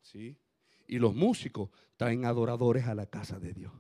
[0.03, 0.37] ¿Sí?
[0.89, 3.73] Y los músicos traen adoradores a la casa de Dios.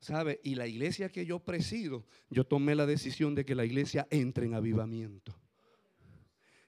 [0.00, 0.40] ¿Sabe?
[0.42, 4.46] Y la iglesia que yo presido, yo tomé la decisión de que la iglesia entre
[4.46, 5.38] en avivamiento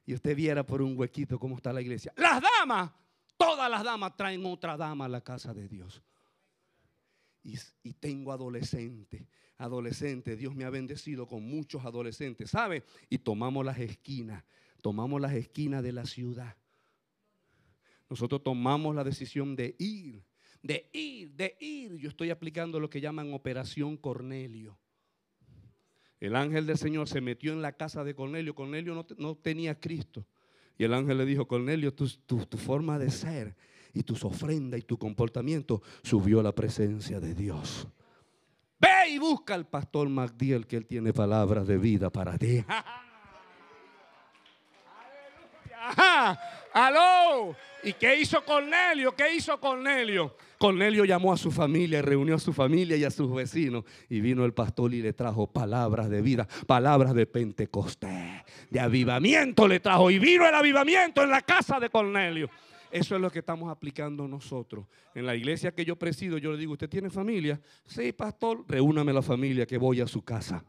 [0.06, 2.12] y usted viera por un huequito cómo está la iglesia.
[2.16, 2.92] Las damas,
[3.36, 6.00] todas las damas traen otra dama a la casa de Dios.
[7.42, 9.22] Y, tengo adolescentes,
[9.56, 12.84] adolescentes, Dios me ha bendecido con muchos adolescentes, ¿sabe?
[13.08, 14.44] Y tomamos las esquinas,
[14.80, 16.56] tomamos las esquinas de la ciudad.
[18.08, 20.24] Nosotros tomamos la decisión de ir,
[20.62, 21.96] de ir, de ir.
[21.96, 24.76] Yo estoy aplicando lo que llaman Operación Cornelio.
[26.20, 28.54] El ángel del Señor se metió en la casa de Cornelio.
[28.54, 30.26] Cornelio no, tenía Cristo.
[30.78, 32.06] Y el ángel le dijo, Cornelio, tu,
[32.56, 33.56] forma de ser
[33.92, 37.88] y tus ofrendas y tu comportamiento subió a la presencia de Dios.
[38.78, 42.64] Ve y busca al pastor Magdiel que él tiene palabras de vida para ti.
[45.88, 46.38] Ajá.
[46.76, 47.56] Aló.
[47.84, 49.16] ¿Y qué hizo Cornelio?
[49.16, 50.36] ¿Qué hizo Cornelio?
[50.58, 53.84] Cornelio llamó a su familia, reunió a su familia y a sus vecinos.
[54.10, 59.66] Y vino el pastor y le trajo palabras de vida, palabras de Pentecostés, de avivamiento
[59.66, 60.10] le trajo.
[60.10, 62.50] Y vino el avivamiento en la casa de Cornelio.
[62.90, 64.84] Eso es lo que estamos aplicando nosotros.
[65.14, 67.58] En la iglesia que yo presido, yo le digo, ¿usted tiene familia?
[67.86, 70.62] Sí, pastor, reúname la familia que voy a su casa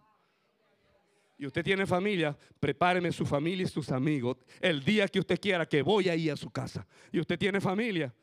[1.38, 4.38] y usted tiene familia, prepáreme su familia y sus amigos.
[4.60, 6.86] El día que usted quiera que voy a ir a su casa.
[7.12, 8.14] Y usted tiene familia.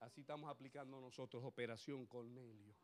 [0.00, 2.74] Así estamos aplicando nosotros Operación Cornelio.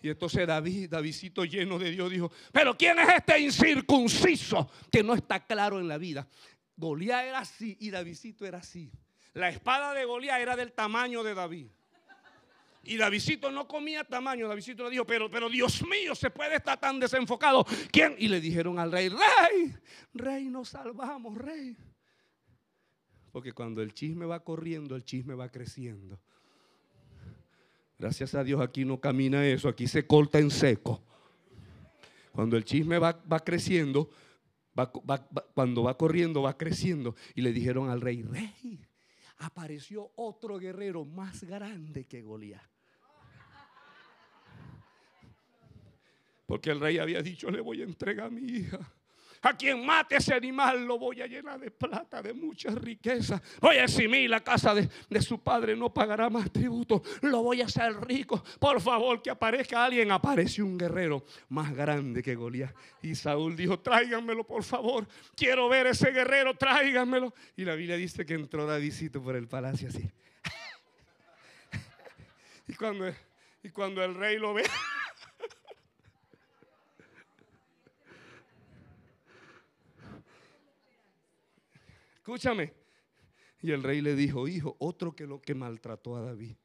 [0.00, 5.14] Y entonces David, Davidcito lleno de Dios, dijo, pero ¿quién es este incircunciso que no
[5.14, 6.28] está claro en la vida?
[6.76, 8.92] Goliat era así y Davidcito era así.
[9.34, 11.68] La espada de Goliat era del tamaño de David.
[12.88, 14.48] Y Davidito no comía tamaño.
[14.48, 17.66] Davidito le dijo, pero, pero Dios mío, se puede estar tan desenfocado.
[17.92, 18.14] ¿Quién?
[18.18, 19.74] Y le dijeron al rey, rey,
[20.14, 21.76] rey, nos salvamos, rey.
[23.30, 26.18] Porque cuando el chisme va corriendo, el chisme va creciendo.
[27.98, 31.02] Gracias a Dios aquí no camina eso, aquí se corta en seco.
[32.32, 34.08] Cuando el chisme va, creciendo,
[35.54, 37.16] cuando va corriendo, va creciendo.
[37.34, 38.80] Y le dijeron al rey, rey,
[39.38, 42.77] apareció otro guerrero más grande que Goliat.
[46.48, 48.78] Porque el rey había dicho, le voy a entregar a mi hija.
[49.42, 53.42] A quien mate ese animal lo voy a llenar de plata, de mucha riqueza.
[53.60, 57.02] Voy a eximir la casa de, de, su padre, no pagará más tributo.
[57.20, 58.42] Lo voy a hacer rico.
[58.58, 60.10] Por favor, que aparezca alguien.
[60.10, 62.74] Apareció un guerrero más grande que Goliat.
[63.02, 65.06] Y Saúl dijo, tráiganmelo, por favor.
[65.36, 67.34] Quiero ver ese guerrero, tráiganmelo.
[67.58, 70.10] Y la Biblia dice que entró Davidito por el palacio así.
[72.68, 73.12] y, cuando,
[73.62, 74.64] y cuando el rey lo ve...
[82.28, 82.74] Escúchame.
[83.62, 86.56] Y el rey le dijo, hijo, otro que lo que maltrató a David.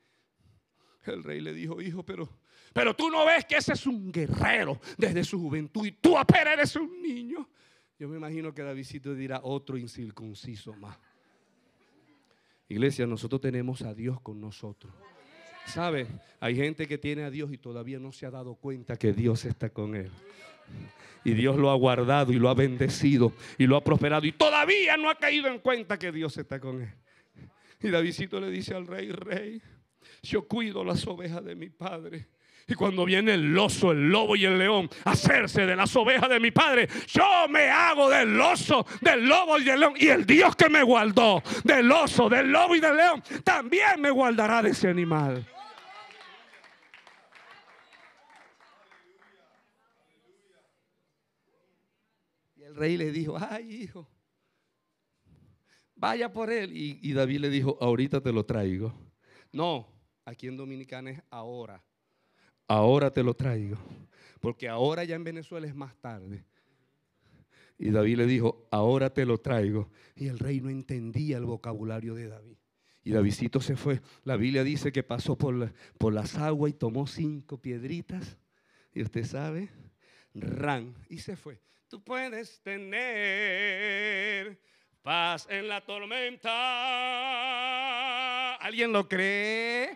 [1.06, 2.28] El rey le dijo, hijo, pero,
[2.73, 6.56] pero tú no ves que ese es un guerrero desde su juventud y tú apenas
[6.56, 7.49] eres un niño.
[7.97, 10.97] Yo me imagino que Davidito dirá otro incircunciso más.
[12.67, 14.93] Iglesia, nosotros tenemos a Dios con nosotros.
[15.65, 16.08] ¿Sabe?
[16.41, 19.45] Hay gente que tiene a Dios y todavía no se ha dado cuenta que Dios
[19.45, 20.12] está con él.
[21.26, 24.26] Y Dios lo ha guardado y lo ha bendecido y lo ha prosperado.
[24.26, 26.93] Y todavía no ha caído en cuenta que Dios está con él.
[27.82, 29.62] Y Davidito le dice al rey, rey,
[30.21, 32.28] yo cuido las ovejas de mi padre.
[32.67, 36.30] Y cuando viene el oso, el lobo y el león a hacerse de las ovejas
[36.30, 39.93] de mi padre, yo me hago del oso, del lobo y del león.
[39.97, 44.12] Y el Dios que me guardó del oso, del lobo y del león, también me
[44.12, 45.45] guardará de ese animal.
[52.73, 54.07] El rey le dijo, ay hijo,
[55.95, 56.71] vaya por él.
[56.73, 58.93] Y, David le dijo, ahorita te lo traigo.
[59.51, 59.88] No,
[60.25, 61.83] aquí en Dominicana es ahora.
[62.67, 63.77] Ahora te lo traigo.
[64.39, 66.43] Porque ahora ya en Venezuela es más tarde.
[67.77, 69.89] Y David le dijo, ahora te lo traigo.
[70.15, 72.57] Y el rey no entendía el vocabulario de David.
[73.03, 74.01] Y Davidito se fue.
[74.23, 78.38] La Biblia dice que pasó por, por las aguas y tomó cinco piedritas.
[78.95, 79.69] Y usted sabe,
[80.33, 80.95] ran.
[81.07, 81.62] Y se fue
[81.93, 84.58] tú puedes tener
[85.03, 86.49] paz en la tormenta.
[88.56, 89.95] ¿Alguien lo cree?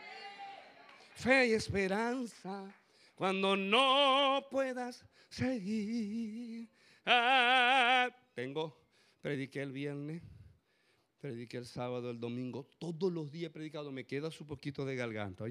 [1.15, 2.71] Fe y esperanza
[3.15, 6.69] cuando no puedas seguir.
[7.03, 8.79] Ah, tengo,
[9.19, 10.21] prediqué el viernes
[11.19, 13.91] Prediqué el sábado, el domingo, todos los días predicado.
[13.91, 15.45] Me queda su poquito de garganta.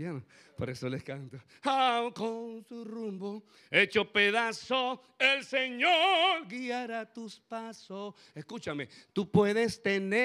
[0.56, 1.38] Por eso les canto.
[1.64, 8.14] Ah, con su rumbo, hecho pedazo, el Señor guiará tus pasos.
[8.34, 10.16] Escúchame, tú puedes tener.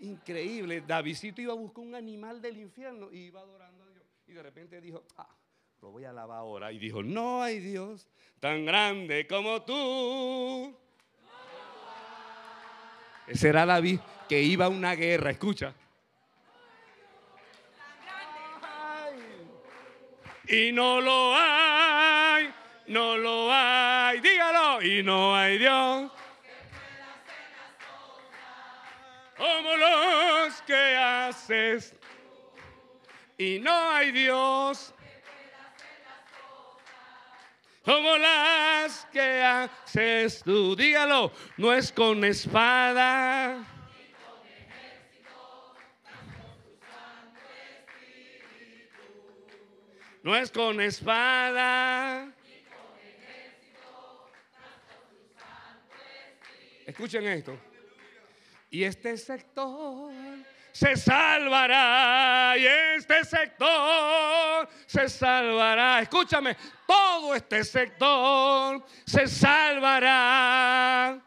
[0.00, 0.82] Increíble.
[0.82, 4.04] Davidito iba a buscar un animal del infierno y iba adorando a Dios.
[4.26, 5.34] Y de repente dijo, ah,
[5.82, 6.72] lo voy a lavar ahora.
[6.72, 8.06] Y dijo, no hay Dios
[8.38, 10.74] tan grande como tú.
[13.26, 15.74] Ese era David que iba a una guerra, escucha.
[20.48, 22.52] Y no lo hay,
[22.88, 26.10] no lo hay, dígalo, y no hay Dios.
[29.36, 31.94] Como los que haces,
[33.38, 34.92] y no hay Dios
[37.84, 40.76] como las que haces tú.
[40.76, 43.66] Dígalo, no es con espada.
[50.22, 52.30] No es con espada.
[56.86, 57.56] Escuchen esto.
[58.70, 60.12] Y este sector
[60.72, 66.00] se salvará y este sector se salvará.
[66.02, 66.56] Escúchame,
[66.86, 71.22] todo este sector se salvará.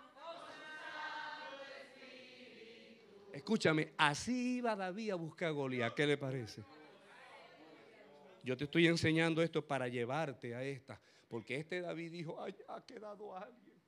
[3.32, 5.94] Escúchame, así iba David a buscar a Goliat.
[5.94, 6.64] ¿Qué le parece?
[8.44, 12.86] Yo te estoy enseñando esto para llevarte a esta, porque este David dijo, Ay, ha
[12.86, 13.82] quedado alguien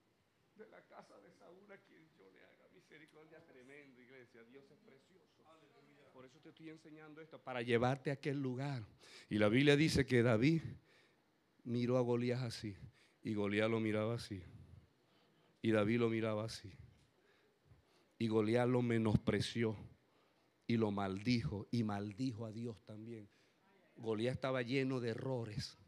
[0.55, 4.43] de la casa de Saúl a quien yo le haga misericordia tremendo, iglesia.
[4.43, 5.25] Dios es precioso.
[6.15, 8.85] Por eso te estoy enseñando esto, para llevarte a aquel lugar.
[9.31, 10.61] Y la Biblia dice que David
[11.63, 12.75] miró a Goliat así.
[13.23, 14.43] Y Goliat lo miraba así.
[15.63, 16.71] Y David lo miraba así.
[18.19, 19.75] Y Goliat lo menospreció.
[20.67, 21.67] Y lo maldijo.
[21.71, 23.27] Y maldijo a Dios también.
[23.95, 25.79] Goliat estaba lleno de errores.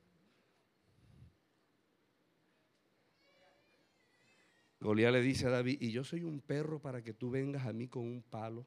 [4.80, 7.74] Goliat le dice a David, y yo soy un perro para que tú vengas a
[7.74, 8.66] mí con un palo.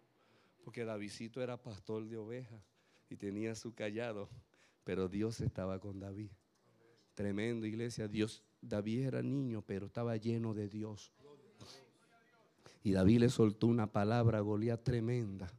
[0.65, 2.63] Porque Davidito era pastor de ovejas
[3.09, 4.29] y tenía su callado,
[4.85, 6.31] pero Dios estaba con David.
[7.15, 11.13] Tremendo iglesia, Dios, David era niño, pero estaba lleno de Dios.
[12.83, 15.53] Y David le soltó una palabra a Goliat tremenda.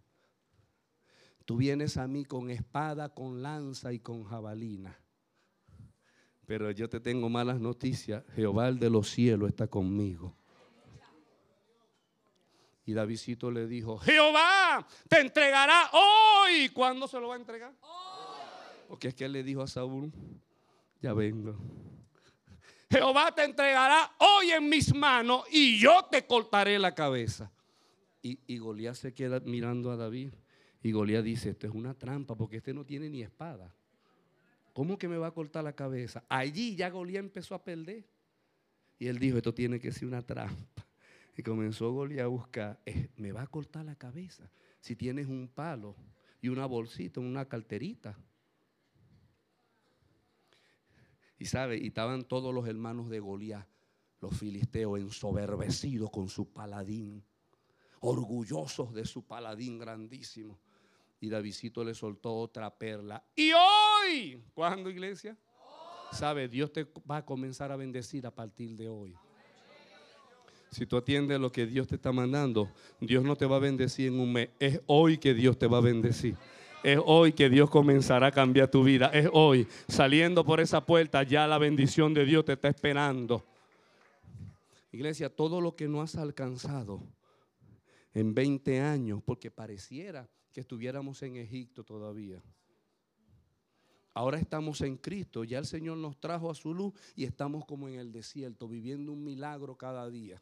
[1.46, 4.98] Tú vienes a mí con espada, con lanza y con jabalina.
[6.46, 8.24] Pero yo te tengo malas noticias.
[8.36, 10.36] Jehová de los cielos está conmigo.
[12.86, 14.61] Y Davidcito le dijo, Jehová
[15.08, 16.70] te entregará hoy.
[16.70, 17.74] ¿Cuándo se lo va a entregar?
[18.88, 20.12] Porque es que él le dijo a Saúl,
[21.02, 21.56] ya vengo.
[22.90, 27.50] Jehová te entregará hoy en mis manos y yo te cortaré la cabeza.
[28.22, 30.34] Y, y Goliat se queda mirando a David.
[30.84, 33.74] Y Goliat dice, esto es una trampa porque este no tiene ni espada.
[34.74, 36.24] ¿Cómo que me va a cortar la cabeza?
[36.28, 38.06] Allí ya Goliat empezó a perder.
[39.00, 40.86] Y él dijo, esto tiene que ser una trampa.
[41.44, 44.50] Comenzó Goliat a buscar, eh, me va a cortar la cabeza
[44.82, 45.96] si tienes un palo
[46.42, 48.18] y una bolsita, una carterita.
[51.38, 53.68] Y sabe, y estaban todos los hermanos de Goliat,
[54.20, 57.24] los filisteos, ensoberbecidos con su paladín,
[58.00, 60.60] orgullosos de su paladín grandísimo.
[61.20, 63.24] Y Davidito le soltó otra perla.
[63.36, 65.38] Y hoy, ¿cuándo iglesia?
[66.12, 69.16] Sabe, Dios te va a comenzar a bendecir a partir de hoy.
[70.72, 74.08] Si tú atiendes lo que Dios te está mandando, Dios no te va a bendecir
[74.08, 74.50] en un mes.
[74.58, 76.38] Es hoy que Dios te va a bendecir.
[76.82, 79.08] Es hoy que Dios comenzará a cambiar tu vida.
[79.08, 79.68] Es hoy.
[79.90, 83.46] Saliendo por esa puerta, ya la bendición de Dios te está esperando.
[84.94, 87.04] Iglesia, todo lo que no has alcanzado
[88.14, 92.42] en 20 años, porque pareciera que estuviéramos en Egipto todavía.
[94.14, 97.90] Ahora estamos en Cristo, ya el Señor nos trajo a su luz y estamos como
[97.90, 100.42] en el desierto, viviendo un milagro cada día.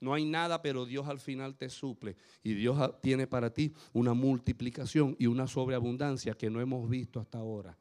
[0.00, 2.16] No hay nada, pero Dios al final te suple.
[2.42, 7.38] Y Dios tiene para ti una multiplicación y una sobreabundancia que no hemos visto hasta
[7.38, 7.76] ahora.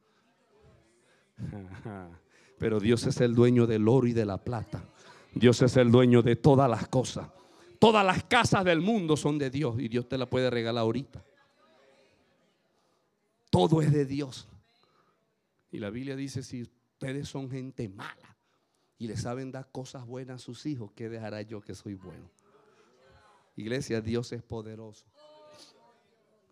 [2.58, 4.82] Pero Dios es el dueño del oro y de la plata.
[5.34, 7.30] Dios es el dueño de todas las cosas.
[7.80, 11.22] Todas las casas del mundo son de Dios y Dios te la puede regalar ahorita.
[13.50, 14.48] Todo es de Dios.
[15.74, 18.35] Y la Biblia dice, si ustedes son gente mala
[18.98, 22.30] y le saben dar cosas buenas a sus hijos, ¿qué dejará yo que soy bueno?
[23.56, 25.06] Iglesia, Dios es poderoso.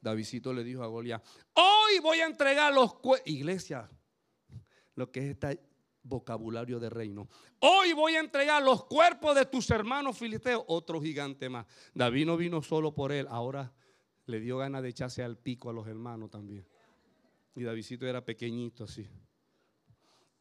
[0.02, 1.24] Davidito le dijo a Goliat,
[1.54, 3.90] hoy voy a entregar los Iglesia,
[4.96, 5.62] lo que es este
[6.04, 7.30] vocabulario de reino.
[7.60, 11.66] Hoy voy a entregar los cuerpos de tus hermanos filisteos, otro gigante más.
[11.94, 13.74] David no vino solo por él, ahora
[14.26, 16.68] le dio ganas de echarse al pico a los hermanos también.
[17.56, 19.08] Y Davidito era pequeñito así.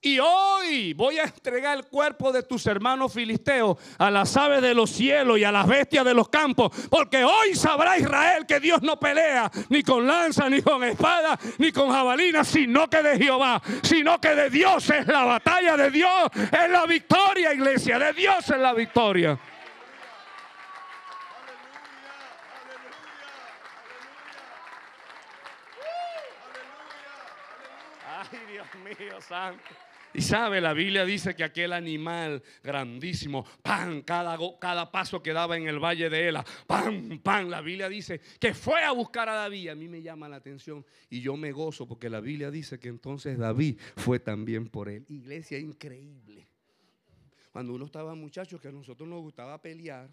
[0.04, 4.74] Y hoy voy a entregar el cuerpo de tus hermanos filisteos a las aves de
[4.74, 6.72] los cielos y a las bestias de los campos.
[6.90, 11.70] Porque hoy sabrá Israel que Dios no pelea ni con lanza, ni con espada, ni
[11.70, 16.30] con jabalina, sino que de Jehová, sino que de Dios es la batalla, de Dios
[16.34, 19.38] es la victoria, iglesia, de Dios es la victoria.
[28.98, 29.91] mío santo.
[30.14, 35.68] Y sabe, la Biblia dice que aquel animal grandísimo, pan, cada, paso que daba en
[35.68, 39.68] el valle de Ela, pan, pan, la Biblia dice que fue a buscar a David.
[39.70, 42.88] A mí me llama la atención y yo me gozo porque la Biblia dice que
[42.88, 45.04] entonces David fue también por él.
[45.08, 46.46] Iglesia increíble.
[47.50, 50.10] Cuando uno estaba muchacho que a nosotros nos gustaba pelear,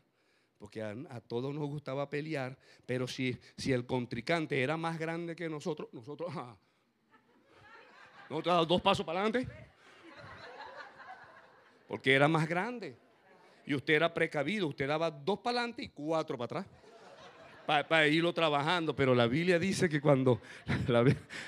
[0.58, 5.90] porque a, todos nos gustaba pelear, pero si, el contrincante era más grande que nosotros,
[5.92, 6.34] nosotros...
[8.30, 9.52] Nosotros dos pasos para adelante.
[11.90, 12.96] Porque era más grande.
[13.66, 14.68] Y usted era precavido.
[14.68, 16.66] Usted daba dos para adelante y cuatro para atrás.
[17.66, 18.96] Para, irlo trabajando.
[18.96, 20.40] Pero la Biblia dice que cuando.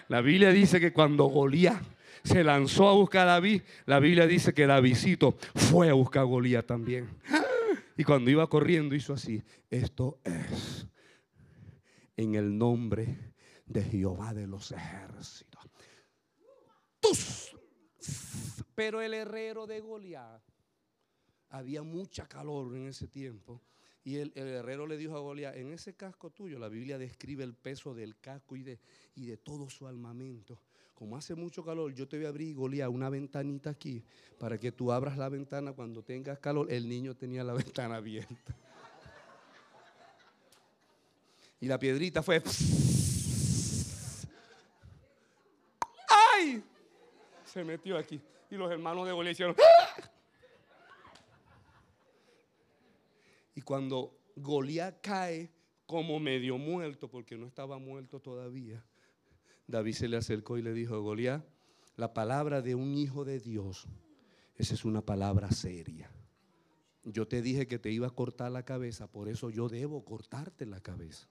[0.10, 1.82] La, Biblia dice que cuando Goliat
[2.24, 6.26] se lanzó a buscar a David, la Biblia dice que Davidito fue a buscar a
[6.26, 7.08] Goliat también.
[7.98, 9.44] Y cuando iba corriendo hizo así.
[9.70, 10.88] Esto es
[12.18, 13.34] en el nombre
[13.68, 15.70] de Jehová de los ejércitos.
[18.76, 20.42] Pero el herrero de Goliat,
[21.50, 23.62] había mucha calor en ese tiempo.
[24.04, 27.54] Y el, herrero le dijo a Goliat, en ese casco tuyo, la Biblia describe el
[27.54, 28.80] peso del casco y de,
[29.16, 30.60] y de todo su armamento.
[30.96, 34.04] Como hace mucho calor, yo te voy a abrir, Goliat, una ventanita aquí,
[34.40, 36.72] para que tú abras la ventana cuando tengas calor.
[36.72, 38.56] El niño tenía la ventana abierta.
[41.60, 42.42] Y la piedrita fue...
[47.52, 48.22] se metió aquí.
[48.50, 49.56] Y los hermanos de Goliat hicieron.
[49.60, 50.10] ¡Ah!
[53.56, 55.52] Y cuando Goliat cae
[55.86, 58.84] como medio muerto, porque no estaba muerto todavía,
[59.68, 61.44] David se le acercó y le dijo, Goliat,
[61.98, 63.88] la palabra de un hijo de Dios,
[64.56, 66.10] esa es una palabra seria.
[67.04, 70.66] Yo te dije que te iba a cortar la cabeza, por eso yo debo cortarte
[70.66, 71.28] la cabeza.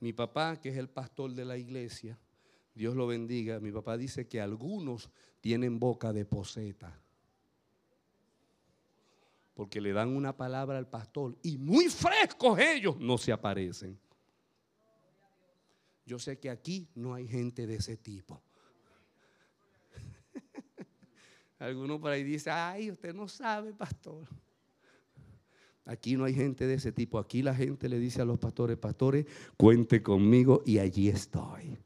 [0.00, 2.18] Mi papá, que es el pastor de la iglesia,
[2.74, 5.10] Dios lo bendiga, mi papá dice que algunos
[5.40, 7.00] tienen boca de poseta.
[9.54, 13.98] Porque le dan una palabra al pastor y muy frescos ellos no se aparecen.
[16.04, 18.42] Yo sé que aquí no hay gente de ese tipo.
[21.58, 24.28] Alguno por ahí dice, ay, usted no sabe, pastor.
[25.86, 27.18] Aquí no hay gente de ese tipo.
[27.18, 31.78] Aquí la gente le dice a los pastores, pastores, cuente conmigo y allí estoy.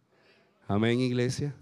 [0.68, 1.54] Amén, iglesia.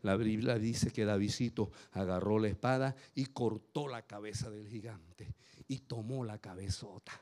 [0.00, 5.34] La Biblia dice que Davidito agarró la espada y cortó la cabeza del gigante
[5.68, 7.12] y tomó la cabezota.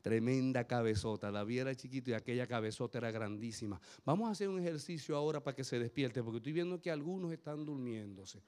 [0.00, 1.32] Tremenda cabezota.
[1.32, 3.80] David era chiquito y aquella cabezota era grandísima.
[4.04, 7.32] Vamos a hacer un ejercicio ahora para que se despierte, porque estoy viendo que algunos
[7.32, 8.40] están durmiéndose.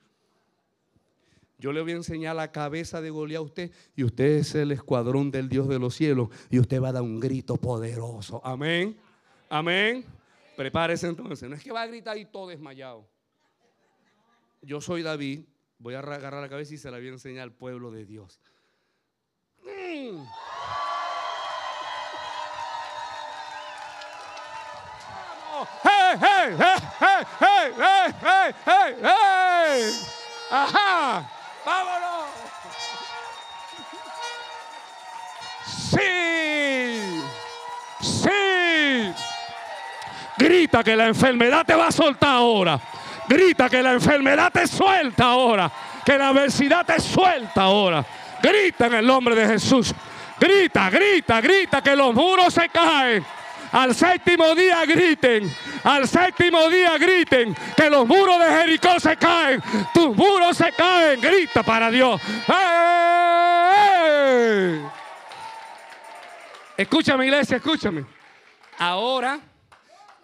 [1.58, 4.70] Yo le voy a enseñar la cabeza de Goliat a usted y usted es el
[4.70, 8.40] escuadrón del Dios de los cielos y usted va a dar un grito poderoso.
[8.44, 8.96] Amén.
[9.48, 10.19] Amén.
[10.60, 11.48] Prepárese entonces.
[11.48, 13.08] No es que va a gritar y todo desmayado.
[14.60, 15.46] Yo soy David.
[15.78, 18.38] Voy a agarrar la cabeza y se la voy a enseñar al pueblo de Dios.
[19.62, 20.22] Mm.
[25.82, 26.76] Hey, hey, hey,
[27.40, 29.92] hey, hey, hey, hey, hey.
[30.50, 31.32] Ajá,
[31.64, 32.28] vámonos.
[35.64, 36.39] Sí.
[40.50, 42.80] Grita que la enfermedad te va a soltar ahora.
[43.28, 45.70] Grita que la enfermedad te suelta ahora.
[46.04, 48.04] Que la adversidad te suelta ahora.
[48.42, 49.94] Grita en el nombre de Jesús.
[50.40, 53.24] Grita, grita, grita que los muros se caen.
[53.70, 55.54] Al séptimo día griten.
[55.84, 59.62] Al séptimo día griten que los muros de Jericó se caen.
[59.94, 61.20] Tus muros se caen.
[61.20, 62.20] Grita para Dios.
[66.76, 68.04] Escúchame iglesia, escúchame.
[68.80, 69.38] Ahora,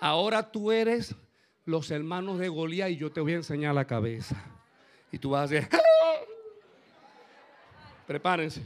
[0.00, 1.14] ahora tú eres
[1.64, 4.36] los hermanos de Goliat y yo te voy a enseñar la cabeza.
[5.10, 5.68] Y tú vas a decir,
[8.06, 8.62] prepárense.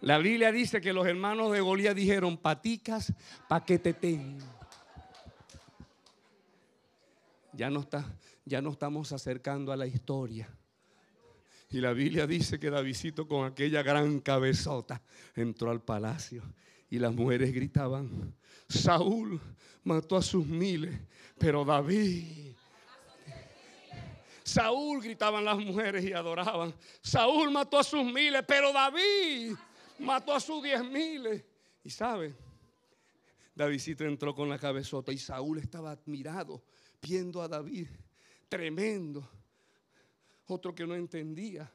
[0.00, 3.12] La Biblia dice que los hermanos de Goliat dijeron, paticas,
[3.48, 4.38] pa' que te ten.
[7.52, 8.04] Ya no, está,
[8.44, 10.48] ya no estamos acercando a la historia.
[11.70, 15.02] Y la Biblia dice que Davidito con aquella gran cabezota
[15.34, 16.42] entró al palacio
[16.90, 18.34] y las mujeres gritaban,
[18.68, 19.40] Saúl
[19.82, 20.96] mató a sus miles,
[21.38, 22.54] pero David
[24.44, 26.74] Saúl gritaban las mujeres y adoraban.
[27.00, 29.54] Saúl mató a sus miles, pero David
[29.98, 31.42] mató a sus diez miles.
[31.82, 32.34] Y sabe,
[33.54, 36.62] Davidito entró con la cabezota y Saúl estaba admirado
[37.00, 37.88] viendo a David.
[38.46, 39.26] Tremendo.
[40.46, 41.72] Otro que no entendía.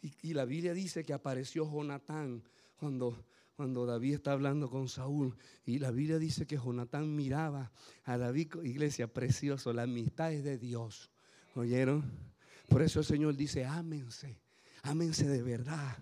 [0.00, 2.42] Y, la Biblia dice que apareció Jonatán
[2.76, 3.24] cuando,
[3.56, 5.34] cuando David está hablando con Saúl.
[5.64, 7.72] Y la Biblia dice que Jonatán miraba
[8.04, 9.72] a David, iglesia, precioso.
[9.72, 11.10] La amistad es de Dios.
[11.54, 12.04] ¿Oyeron?
[12.68, 14.38] Por eso el Señor dice, ámense,
[14.82, 15.96] ámense de verdad.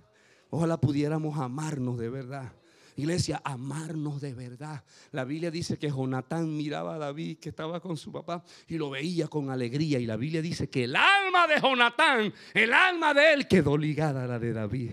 [0.51, 2.53] Ojalá pudiéramos amarnos de verdad.
[2.97, 4.85] Iglesia, amarnos de verdad.
[5.13, 8.91] La Biblia dice que Jonatán miraba a David que estaba con su papá y lo
[8.91, 9.99] veía con alegría.
[9.99, 14.25] Y la Biblia dice que el alma de Jonatán, el alma de él quedó ligada
[14.25, 14.93] a la de David.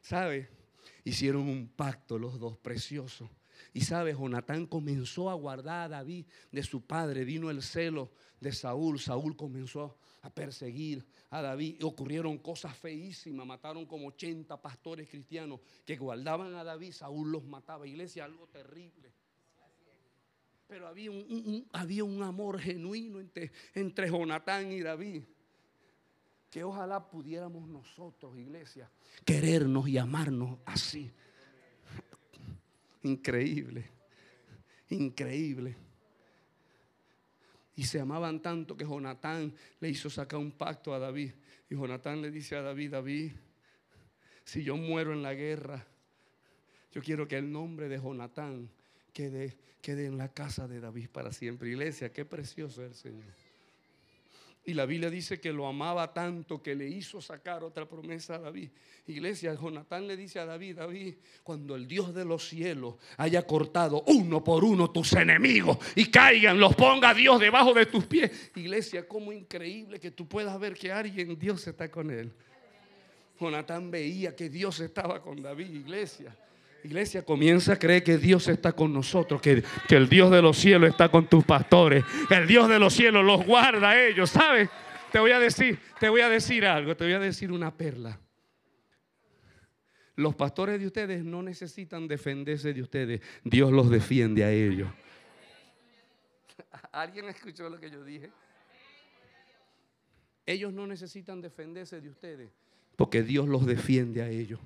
[0.00, 0.48] ¿Sabe?
[1.02, 3.28] Hicieron un pacto los dos preciosos.
[3.72, 7.24] Y sabe, Jonatán comenzó a guardar a David de su padre.
[7.24, 9.00] Vino el celo de Saúl.
[9.00, 11.76] Saúl comenzó a perseguir a David.
[11.80, 13.46] Y ocurrieron cosas feísimas.
[13.46, 16.92] Mataron como 80 pastores cristianos que guardaban a David.
[16.92, 17.86] Saúl los mataba.
[17.86, 19.12] Iglesia, algo terrible.
[20.66, 25.22] Pero había un, había un amor genuino entre, entre Jonatán y David.
[26.50, 28.88] Que ojalá pudiéramos nosotros, iglesia,
[29.24, 31.10] querernos y amarnos así.
[33.02, 33.90] Increíble,
[34.88, 35.76] increíble.
[37.76, 41.32] Y se amaban tanto que Jonatán le hizo sacar un pacto a David.
[41.68, 43.32] Y Jonatán le dice a David, David,
[44.44, 45.84] si yo muero en la guerra,
[46.92, 48.70] yo quiero que el nombre de Jonatán
[49.14, 51.70] quede, quede en la casa de David para siempre.
[51.70, 53.44] Iglesia, qué precioso es el Señor.
[54.66, 58.38] Y la Biblia dice que lo amaba tanto que le hizo sacar otra promesa a
[58.38, 58.70] David.
[59.06, 64.02] Iglesia, Jonatán le dice a David, David, cuando el Dios de los cielos haya cortado
[64.06, 68.52] uno por uno tus enemigos y caigan, los ponga Dios debajo de tus pies.
[68.54, 72.32] Iglesia, como increíble que tú puedas ver que alguien, Dios está con él.
[73.38, 76.34] Jonatán veía que Dios estaba con David, iglesia.
[76.84, 80.90] Iglesia, comienza a creer que Dios está con nosotros, que, el Dios de los cielos
[80.90, 84.68] está con tus pastores, que el Dios de los cielos los guarda a ellos, ¿sabes?
[85.10, 88.20] te voy a decir, te voy a decir algo, te voy a decir una perla.
[90.16, 94.90] Los pastores de ustedes no necesitan defenderse de ustedes, Dios los defiende a ellos.
[96.92, 98.30] ¿Alguien escuchó lo que yo dije?
[100.44, 102.50] Ellos no necesitan defenderse de ustedes,
[102.96, 104.60] porque Dios los defiende a ellos.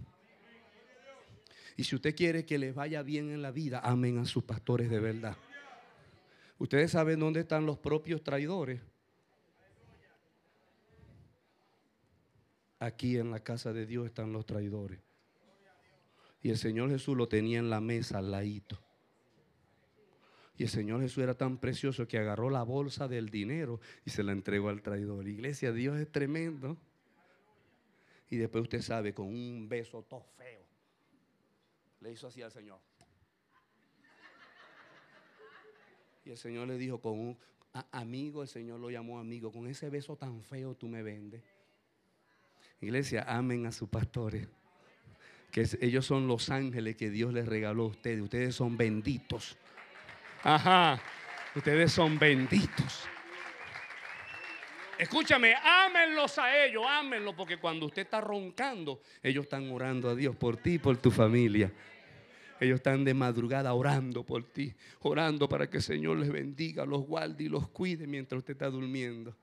[1.79, 4.91] Y si usted quiere que les vaya bien en la vida, amen a sus pastores
[4.91, 5.37] de verdad.
[6.59, 8.81] Ustedes saben dónde están los propios traidores.
[12.81, 14.99] Aquí en la casa de Dios están los traidores.
[16.43, 18.77] Y el Señor Jesús lo tenía en la mesa al ladito.
[20.57, 24.25] Y el Señor Jesús era tan precioso que agarró la bolsa del dinero y se
[24.25, 25.29] la entregó al traidor.
[25.29, 26.77] Iglesia, Dios es tremendo.
[28.31, 30.68] Y después usted sabe, con un beso todo feo,
[32.01, 32.81] le hizo así al Señor.
[36.25, 37.39] Y el Señor le dijo con un
[37.93, 41.43] amigo, el Señor lo llamó amigo, con ese beso tan feo tú me vendes.
[42.81, 44.49] Iglesia, amen a sus pastores.
[45.51, 48.21] Que ellos son los ángeles que Dios les regaló a ustedes.
[48.21, 49.57] Ustedes son benditos.
[50.43, 51.01] Ajá.
[51.55, 53.09] Ustedes son benditos.
[54.99, 60.35] Escúchame, ámenlos a ellos, ámenlos, porque cuando usted está roncando, ellos están orando a Dios
[60.35, 61.73] por ti y por tu familia.
[62.59, 67.03] Ellos están de madrugada orando por ti, orando para que el Señor les bendiga, los
[67.07, 69.37] guarde y los cuide mientras usted está durmiendo.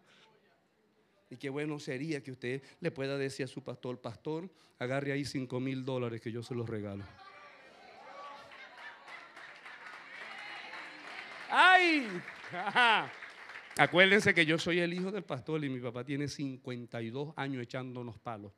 [1.29, 5.23] Y qué bueno sería que usted le pueda decir a su pastor, pastor, agarre ahí
[5.23, 7.05] cinco mil dólares que yo se los regalo.
[11.49, 12.09] ¡Ay!
[13.77, 18.17] Acuérdense que yo soy el hijo del pastor y mi papá tiene 52 años echándonos
[18.19, 18.53] palos.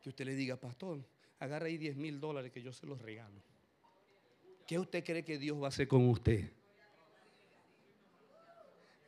[0.00, 1.04] Que usted le diga, pastor,
[1.40, 3.42] agarre ahí 10 mil dólares que yo se los regalo.
[4.68, 6.52] ¿Qué usted cree que Dios va a hacer con usted?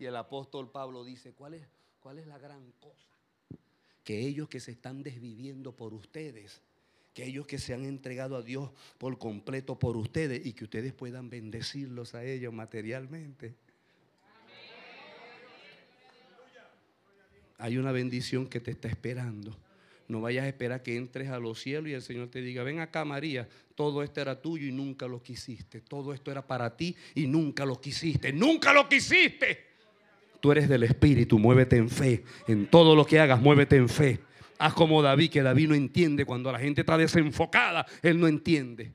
[0.00, 1.68] Y el apóstol Pablo dice, ¿cuál es,
[2.00, 3.08] cuál es la gran cosa?
[4.02, 6.62] Que ellos que se están desviviendo por ustedes,
[7.14, 10.94] que ellos que se han entregado a Dios por completo por ustedes y que ustedes
[10.94, 13.54] puedan bendecirlos a ellos materialmente.
[17.60, 19.56] Hay una bendición que te está esperando.
[20.08, 22.80] No vayas a esperar que entres a los cielos y el Señor te diga, ven
[22.80, 25.82] acá María, todo esto era tuyo y nunca lo quisiste.
[25.82, 28.32] Todo esto era para ti y nunca lo quisiste.
[28.32, 29.66] Nunca lo quisiste.
[30.40, 32.24] Tú eres del Espíritu, muévete en fe.
[32.48, 34.20] En todo lo que hagas, muévete en fe.
[34.58, 36.24] Haz como David, que David no entiende.
[36.24, 38.92] Cuando la gente está desenfocada, él no entiende.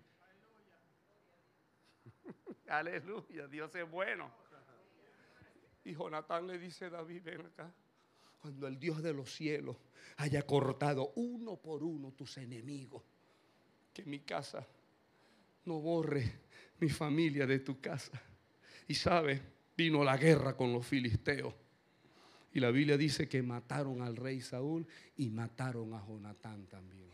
[2.67, 4.29] Aleluya, Dios es bueno.
[5.85, 7.71] Y Jonatán le dice a David, ven acá.
[8.39, 9.77] Cuando el Dios de los cielos
[10.17, 13.03] haya cortado uno por uno tus enemigos,
[13.93, 14.65] que mi casa
[15.65, 16.45] no borre
[16.79, 18.21] mi familia de tu casa.
[18.87, 19.41] Y sabe,
[19.75, 21.53] vino la guerra con los filisteos.
[22.53, 27.05] Y la Biblia dice que mataron al rey Saúl y mataron a Jonatán también.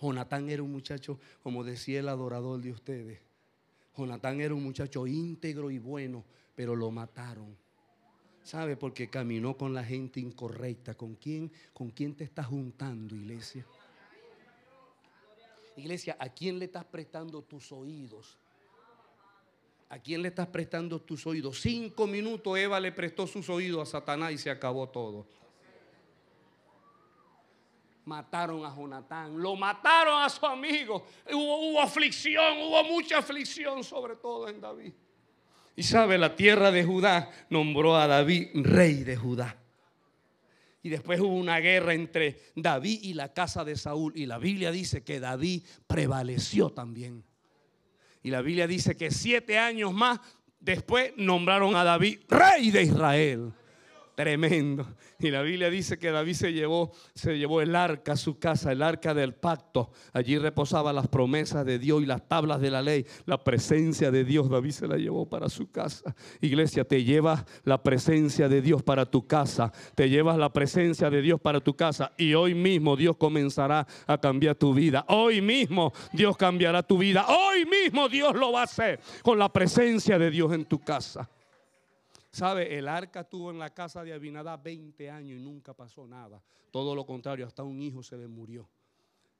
[0.00, 3.20] Jonatán era un muchacho, como decía el adorador de ustedes.
[3.94, 6.24] Jonatán era un muchacho íntegro y bueno,
[6.54, 7.54] pero lo mataron.
[8.42, 8.76] ¿Sabe?
[8.76, 10.94] Porque caminó con la gente incorrecta.
[10.94, 13.64] ¿Con quién, ¿Con quién te estás juntando, iglesia?
[15.76, 18.38] Iglesia, ¿a quién le estás prestando tus oídos?
[19.88, 21.60] ¿A quién le estás prestando tus oídos?
[21.60, 25.26] Cinco minutos Eva le prestó sus oídos a Satanás y se acabó todo.
[28.04, 31.06] Mataron a Jonatán, lo mataron a su amigo.
[31.32, 34.92] Hubo, hubo aflicción, hubo mucha aflicción, sobre todo en David.
[35.80, 39.56] Y sabe, la tierra de Judá nombró a David rey de Judá.
[40.82, 44.12] Y después hubo una guerra entre David y la casa de Saúl.
[44.14, 47.24] Y la Biblia dice que David prevaleció también.
[48.22, 50.20] Y la Biblia dice que siete años más
[50.58, 53.50] después nombraron a David rey de Israel.
[54.20, 54.86] Tremendo.
[55.18, 58.70] Y la Biblia dice que David se llevó, se llevó el arca a su casa,
[58.70, 59.92] el arca del pacto.
[60.12, 63.06] Allí reposaban las promesas de Dios y las tablas de la ley.
[63.24, 66.14] La presencia de Dios, David se la llevó para su casa.
[66.42, 69.72] Iglesia, te llevas la presencia de Dios para tu casa.
[69.94, 72.12] Te llevas la presencia de Dios para tu casa.
[72.18, 75.06] Y hoy mismo Dios comenzará a cambiar tu vida.
[75.08, 77.24] Hoy mismo Dios cambiará tu vida.
[77.26, 81.26] Hoy mismo Dios lo va a hacer con la presencia de Dios en tu casa.
[82.32, 82.78] ¿Sabe?
[82.78, 86.42] El arca tuvo en la casa de Abinadá 20 años y nunca pasó nada.
[86.70, 88.68] Todo lo contrario, hasta un hijo se le murió.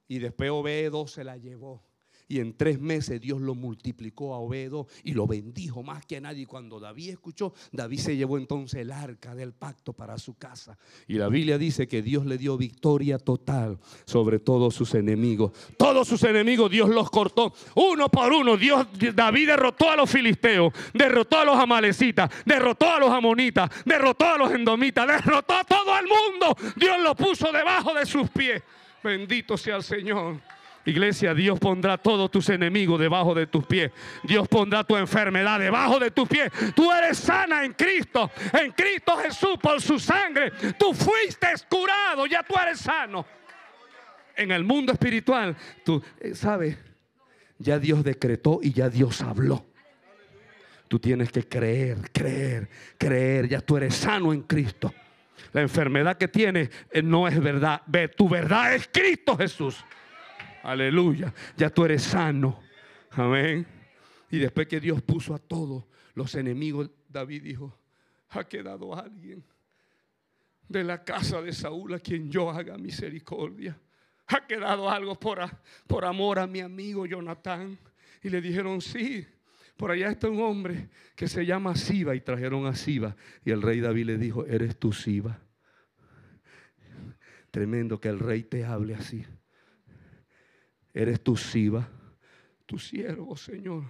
[0.08, 1.84] Y después Obedo se la llevó.
[2.30, 6.20] Y en tres meses Dios lo multiplicó a Obedo y lo bendijo más que a
[6.20, 6.46] nadie.
[6.46, 10.78] Cuando David escuchó, David se llevó entonces el arca del pacto para su casa.
[11.08, 15.50] Y la Biblia dice que Dios le dio victoria total sobre todos sus enemigos.
[15.76, 18.56] Todos sus enemigos Dios los cortó uno por uno.
[18.56, 24.26] Dios, David derrotó a los filisteos, derrotó a los amalecitas, derrotó a los amonitas, derrotó
[24.26, 26.56] a los endomitas, derrotó a todo el mundo.
[26.76, 28.62] Dios lo puso debajo de sus pies.
[29.02, 30.40] Bendito sea el Señor.
[30.86, 33.90] Iglesia, Dios pondrá todos tus enemigos debajo de tus pies.
[34.22, 36.50] Dios pondrá tu enfermedad debajo de tus pies.
[36.74, 38.30] Tú eres sana en Cristo.
[38.52, 40.50] En Cristo Jesús por su sangre.
[40.78, 42.26] Tú fuiste curado.
[42.26, 43.26] Ya tú eres sano.
[44.34, 45.54] En el mundo espiritual,
[45.84, 46.78] tú eh, sabes,
[47.58, 49.66] ya Dios decretó y ya Dios habló.
[50.88, 53.48] Tú tienes que creer, creer, creer.
[53.48, 54.94] Ya tú eres sano en Cristo.
[55.52, 57.82] La enfermedad que tienes eh, no es verdad.
[57.86, 59.84] Ve, tu verdad es Cristo Jesús.
[60.62, 61.32] Aleluya.
[61.56, 62.60] Ya tú eres sano.
[63.10, 63.66] Amén.
[64.30, 65.84] Y después que Dios puso a todos
[66.14, 67.76] los enemigos, David dijo,
[68.28, 69.44] ha quedado alguien
[70.68, 73.76] de la casa de Saúl a quien yo haga misericordia.
[74.28, 75.40] Ha quedado algo por,
[75.88, 77.76] por amor a mi amigo Jonatán.
[78.22, 79.26] Y le dijeron, sí,
[79.76, 83.16] por allá está un hombre que se llama Siba y trajeron a Siba.
[83.44, 85.40] Y el rey David le dijo, ¿eres tú Siba?
[87.50, 89.24] Tremendo que el rey te hable así.
[90.92, 91.88] Eres tu Siba,
[92.66, 93.84] tu siervo, Señor.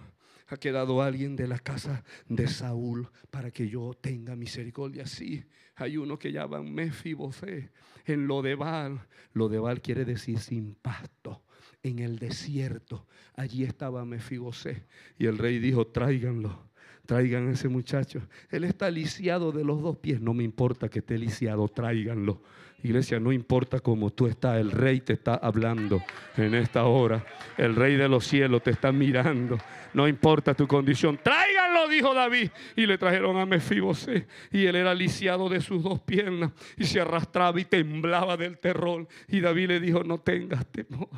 [0.48, 5.06] Ha quedado alguien de la casa de Saúl para que yo tenga misericordia.
[5.06, 5.44] Sí,
[5.76, 7.70] hay uno que llaman Mefibosé
[8.04, 9.06] en Lodebal.
[9.32, 11.42] Lodebal quiere decir sin pasto.
[11.82, 14.86] En el desierto, allí estaba Mefibosé.
[15.18, 16.69] Y el rey dijo: tráiganlo
[17.10, 18.22] traigan a ese muchacho.
[18.52, 20.20] Él está lisiado de los dos pies.
[20.20, 22.40] No me importa que esté lisiado, tráiganlo.
[22.84, 26.04] Iglesia, no importa cómo tú estás, el rey te está hablando
[26.36, 27.26] en esta hora.
[27.58, 29.58] El rey de los cielos te está mirando.
[29.92, 31.18] No importa tu condición.
[31.20, 32.50] Tráiganlo, dijo David.
[32.76, 34.28] Y le trajeron a Mefibosé.
[34.52, 36.52] Y él era lisiado de sus dos piernas.
[36.76, 39.08] Y se arrastraba y temblaba del terror.
[39.26, 41.08] Y David le dijo, no tengas temor.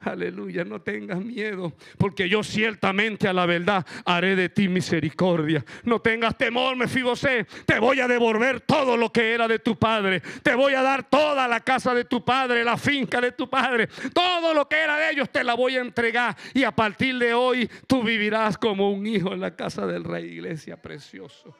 [0.00, 5.64] Aleluya, no tengas miedo, porque yo ciertamente a la verdad haré de ti misericordia.
[5.84, 10.20] No tengas temor, Mefibosé, te voy a devolver todo lo que era de tu padre.
[10.42, 13.88] Te voy a dar toda la casa de tu padre, la finca de tu padre.
[14.12, 16.36] Todo lo que era de ellos te la voy a entregar.
[16.52, 20.26] Y a partir de hoy tú vivirás como un hijo en la casa del rey,
[20.26, 21.56] iglesia precioso.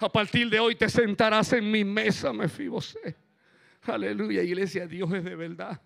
[0.00, 3.14] A partir de hoy te sentarás en mi mesa, Mefibosé.
[3.82, 5.80] Aleluya, iglesia, Dios es de verdad.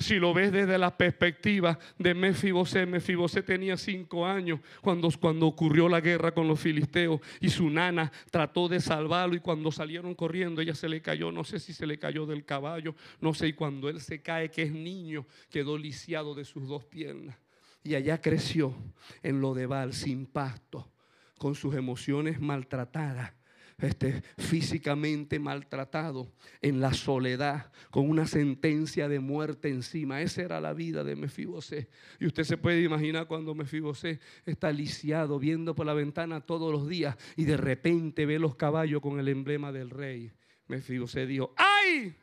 [0.00, 5.90] Si lo ves desde la perspectiva de Mefibosé, Mefibosé tenía cinco años cuando, cuando ocurrió
[5.90, 10.62] la guerra con los filisteos y su nana trató de salvarlo y cuando salieron corriendo
[10.62, 13.52] ella se le cayó, no sé si se le cayó del caballo, no sé, y
[13.52, 17.36] cuando él se cae que es niño, quedó lisiado de sus dos piernas.
[17.84, 18.74] Y allá creció
[19.22, 20.90] en lo de Val, sin pasto,
[21.36, 23.34] con sus emociones maltratadas
[23.80, 30.20] este, físicamente maltratado, en la soledad, con una sentencia de muerte encima.
[30.20, 31.88] Esa era la vida de Mefibosé.
[32.18, 36.88] Y usted se puede imaginar cuando Mefibosé está lisiado, viendo por la ventana todos los
[36.88, 40.32] días y de repente ve los caballos con el emblema del rey.
[40.66, 42.16] Mefibosé dijo, ¡ay!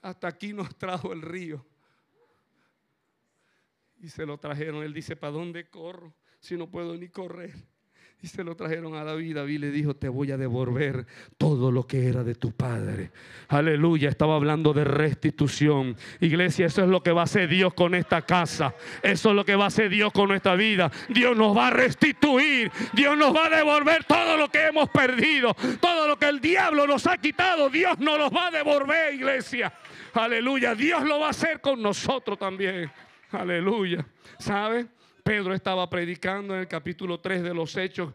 [0.00, 1.64] Hasta aquí nos trajo el río.
[4.00, 4.82] Y se lo trajeron.
[4.82, 7.54] Él dice, ¿para dónde corro si no puedo ni correr?
[8.22, 9.34] Y se lo trajeron a David.
[9.34, 11.06] David le dijo, te voy a devolver
[11.38, 13.10] todo lo que era de tu padre.
[13.48, 15.96] Aleluya, estaba hablando de restitución.
[16.20, 18.76] Iglesia, eso es lo que va a hacer Dios con esta casa.
[19.02, 20.88] Eso es lo que va a hacer Dios con nuestra vida.
[21.08, 22.70] Dios nos va a restituir.
[22.92, 25.52] Dios nos va a devolver todo lo que hemos perdido.
[25.80, 27.70] Todo lo que el diablo nos ha quitado.
[27.70, 29.72] Dios nos lo va a devolver, iglesia.
[30.14, 32.88] Aleluya, Dios lo va a hacer con nosotros también.
[33.32, 34.06] Aleluya.
[34.38, 34.86] ¿Sabe?
[35.22, 38.12] Pedro estaba predicando en el capítulo 3 de los Hechos,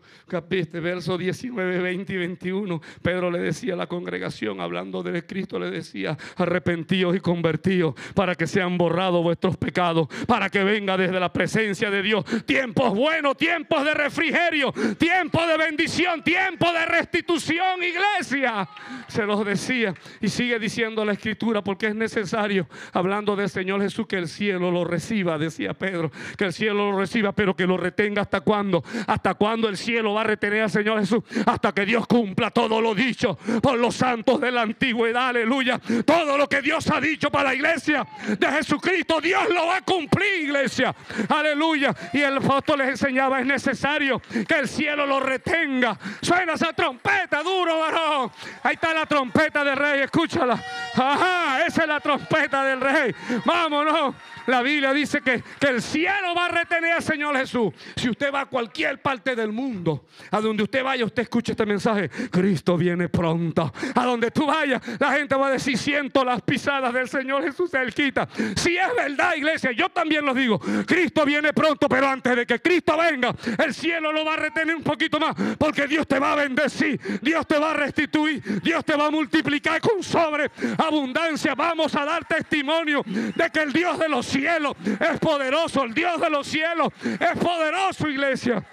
[0.73, 2.81] verso 19, 20 y 21.
[3.01, 8.35] Pedro le decía a la congregación, hablando de Cristo, le decía, arrepentíos y convertíos para
[8.35, 13.37] que sean borrados vuestros pecados, para que venga desde la presencia de Dios tiempos buenos,
[13.37, 18.67] tiempos de refrigerio, tiempos de bendición, tiempos de restitución, iglesia.
[19.07, 24.07] Se los decía y sigue diciendo la escritura porque es necesario, hablando del Señor Jesús,
[24.07, 27.77] que el cielo lo reciba, decía Pedro, que el cielo lo reciba, pero que lo
[27.77, 28.83] retenga hasta cuándo.
[29.05, 31.23] Hasta cuándo el cielo va a retener al Señor Jesús.
[31.45, 35.29] Hasta que Dios cumpla todo lo dicho por los santos de la antigüedad.
[35.29, 35.79] Aleluya.
[36.05, 38.05] Todo lo que Dios ha dicho para la iglesia
[38.37, 40.95] de Jesucristo, Dios lo va a cumplir, iglesia.
[41.29, 41.95] Aleluya.
[42.13, 45.97] Y el apóstol les enseñaba, es necesario que el cielo lo retenga.
[46.21, 48.31] Suena esa trompeta duro, varón.
[48.63, 50.61] Ahí está la trompeta del rey, escúchala.
[50.95, 53.15] Ajá, esa es la trompeta del rey.
[53.45, 54.15] Vámonos.
[54.47, 57.73] La Biblia dice que, que el cielo va a retener al Señor Jesús.
[57.95, 61.65] Si usted va a cualquier parte del mundo, a donde usted vaya, usted escuche este
[61.65, 62.09] mensaje.
[62.31, 63.71] Cristo viene pronto.
[63.93, 67.71] A donde tú vayas, la gente va a decir, siento las pisadas del Señor Jesús
[67.93, 68.27] quita.
[68.55, 70.59] Si es verdad, iglesia, yo también lo digo.
[70.85, 74.75] Cristo viene pronto, pero antes de que Cristo venga, el cielo lo va a retener
[74.75, 75.35] un poquito más.
[75.57, 79.11] Porque Dios te va a bendecir, Dios te va a restituir, Dios te va a
[79.11, 81.53] multiplicar con sobreabundancia.
[81.55, 85.83] Vamos a dar testimonio de que el Dios de los cielos es poderoso.
[85.83, 88.63] El Dios de los cielos es poderoso, iglesia.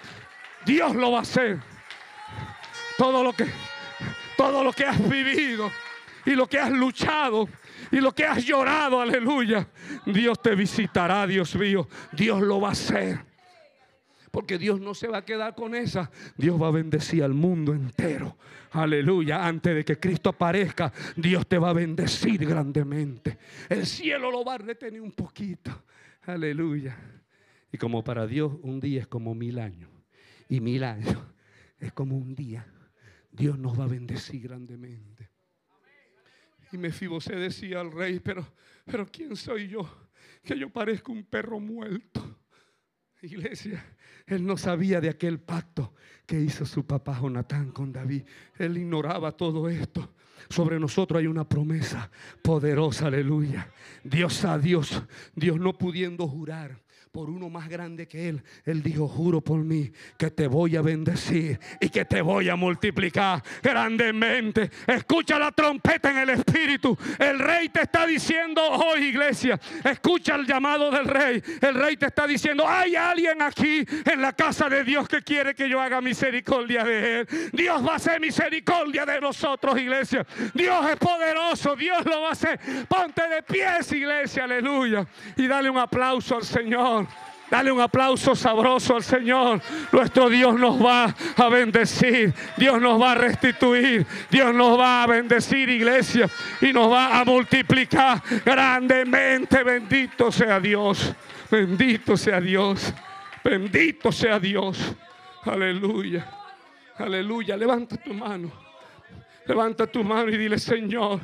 [0.65, 1.59] Dios lo va a hacer.
[2.97, 3.47] Todo lo que,
[4.37, 5.71] todo lo que has vivido
[6.25, 7.47] y lo que has luchado
[7.91, 9.67] y lo que has llorado, aleluya,
[10.05, 11.87] Dios te visitará, Dios mío.
[12.11, 13.34] Dios lo va a hacer.
[14.35, 16.11] Porque Dios no se va a quedar con esa.
[16.35, 18.37] Dios va a bendecir al mundo entero.
[18.71, 19.47] Aleluya.
[19.47, 23.37] Antes de que Cristo aparezca, Dios te va a bendecir grandemente.
[23.69, 25.85] El cielo lo va a retener un poquito.
[26.23, 26.97] Aleluya.
[27.71, 29.89] Y como para Dios un día es como mil años.
[30.49, 31.15] Y mil años
[31.79, 32.67] es como un día.
[33.31, 35.29] Dios nos va a bendecir grandemente.
[36.73, 38.45] Y Mefibosé decía al rey, pero,
[38.83, 40.09] pero ¿quién soy yo?
[40.43, 42.37] Que yo parezco un perro muerto.
[43.21, 43.83] Iglesia,
[44.27, 45.93] él no sabía de aquel pacto
[46.25, 48.23] que hizo su papá Jonatán con David.
[48.57, 50.13] Él ignoraba todo esto.
[50.49, 52.09] Sobre nosotros hay una promesa
[52.41, 53.71] poderosa, aleluya.
[54.03, 55.03] Dios a Dios,
[55.35, 56.84] Dios no pudiendo jurar
[57.15, 58.43] por uno más grande que él.
[58.65, 62.57] Él dijo, juro por mí que te voy a bendecir y que te voy a
[62.57, 64.69] multiplicar grandemente.
[64.85, 66.97] Escucha la trompeta en el espíritu.
[67.17, 71.41] El rey te está diciendo hoy, iglesia, escucha el llamado del rey.
[71.61, 75.55] El rey te está diciendo, hay alguien aquí en la casa de Dios que quiere
[75.55, 77.27] que yo haga misericordia de él.
[77.53, 80.27] Dios va a hacer misericordia de nosotros, iglesia.
[80.53, 82.59] Dios es poderoso, Dios lo va a hacer.
[82.89, 85.07] Ponte de pies, iglesia, aleluya.
[85.37, 87.04] Y dale un aplauso al Señor.
[87.49, 89.61] Dale un aplauso sabroso al Señor.
[89.91, 92.33] Nuestro Dios nos va a bendecir.
[92.57, 94.05] Dios nos va a restituir.
[94.31, 96.27] Dios nos va a bendecir, iglesia.
[96.61, 99.63] Y nos va a multiplicar grandemente.
[99.63, 101.13] Bendito sea Dios.
[101.51, 102.91] Bendito sea Dios.
[103.43, 104.95] Bendito sea Dios.
[105.43, 106.27] Aleluya.
[106.97, 107.55] Aleluya.
[107.55, 108.51] Levanta tu mano.
[109.45, 111.19] Levanta tu mano y dile, Señor.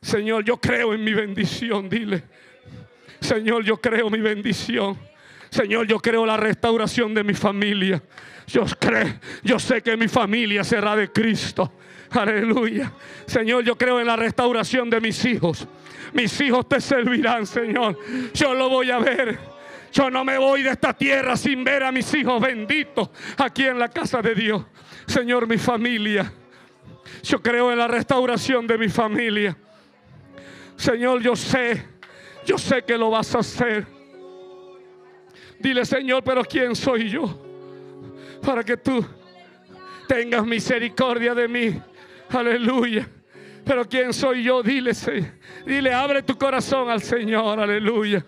[0.00, 1.90] Señor, yo creo en mi bendición.
[1.90, 2.24] Dile.
[3.22, 4.98] Señor, yo creo mi bendición.
[5.50, 8.02] Señor, yo creo la restauración de mi familia.
[8.46, 11.72] Yo creo, yo sé que mi familia será de Cristo.
[12.10, 12.92] Aleluya.
[13.26, 15.66] Señor, yo creo en la restauración de mis hijos.
[16.12, 17.98] Mis hijos te servirán, Señor.
[18.34, 19.38] Yo lo voy a ver.
[19.92, 23.78] Yo no me voy de esta tierra sin ver a mis hijos benditos aquí en
[23.78, 24.64] la casa de Dios.
[25.06, 26.32] Señor, mi familia.
[27.22, 29.56] Yo creo en la restauración de mi familia.
[30.76, 31.91] Señor, yo sé
[32.44, 33.86] yo sé que lo vas a hacer.
[35.58, 37.40] Dile, Señor, pero ¿quién soy yo?
[38.44, 39.04] Para que tú
[40.08, 41.80] tengas misericordia de mí.
[42.30, 43.08] Aleluya.
[43.64, 44.62] Pero ¿quién soy yo?
[44.62, 44.92] Dile,
[45.64, 47.60] dile, abre tu corazón al Señor.
[47.60, 48.24] Aleluya.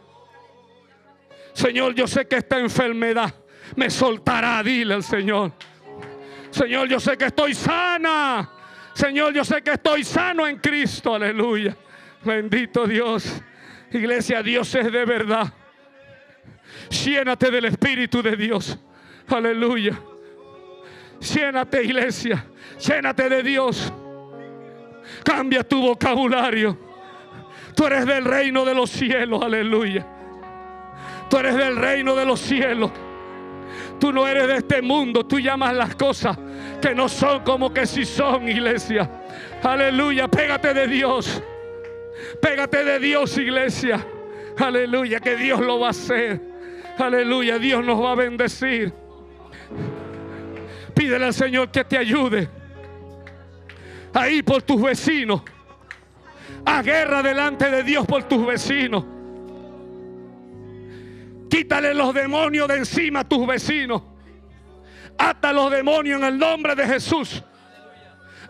[1.52, 3.34] Señor, yo sé que esta enfermedad
[3.74, 4.62] me soltará.
[4.62, 5.52] Dile al Señor.
[6.50, 8.48] Señor, yo sé que estoy sana.
[8.94, 11.14] Señor, yo sé que estoy sano en Cristo.
[11.14, 11.76] Aleluya.
[12.22, 13.42] Bendito Dios.
[13.94, 15.52] Iglesia, Dios es de verdad.
[17.04, 18.76] Llénate del Espíritu de Dios.
[19.28, 19.96] Aleluya.
[21.20, 22.44] Llénate, iglesia.
[22.84, 23.92] Llénate de Dios.
[25.24, 26.76] Cambia tu vocabulario.
[27.76, 29.40] Tú eres del reino de los cielos.
[29.42, 30.04] Aleluya.
[31.30, 32.90] Tú eres del reino de los cielos.
[34.00, 35.24] Tú no eres de este mundo.
[35.24, 36.36] Tú llamas las cosas
[36.82, 39.08] que no son como que si son, iglesia.
[39.62, 40.26] Aleluya.
[40.26, 41.40] Pégate de Dios.
[42.40, 44.06] Pégate de Dios, iglesia.
[44.56, 46.40] Aleluya, que Dios lo va a hacer.
[46.98, 48.92] Aleluya, Dios nos va a bendecir.
[50.94, 52.48] Pídele al Señor que te ayude.
[54.12, 55.42] Ahí por tus vecinos.
[56.64, 59.04] A guerra delante de Dios por tus vecinos.
[61.50, 64.02] Quítale los demonios de encima a tus vecinos.
[65.18, 67.42] Ata los demonios en el nombre de Jesús.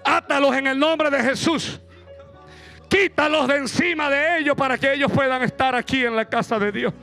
[0.05, 1.81] Átalos en el nombre de Jesús.
[2.95, 6.71] Quítalos de encima de ellos para que ellos puedan estar aquí en la casa de
[6.71, 6.95] Dios.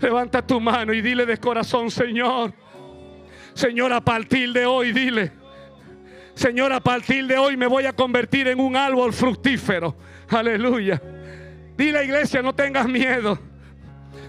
[0.00, 2.54] Levanta tu mano y dile de corazón, Señor.
[3.52, 5.32] Señor, a partir de hoy, dile.
[6.32, 9.94] Señor, a partir de hoy me voy a convertir en un árbol fructífero.
[10.30, 10.98] Aleluya.
[11.76, 13.38] Dile, iglesia, no tengas miedo.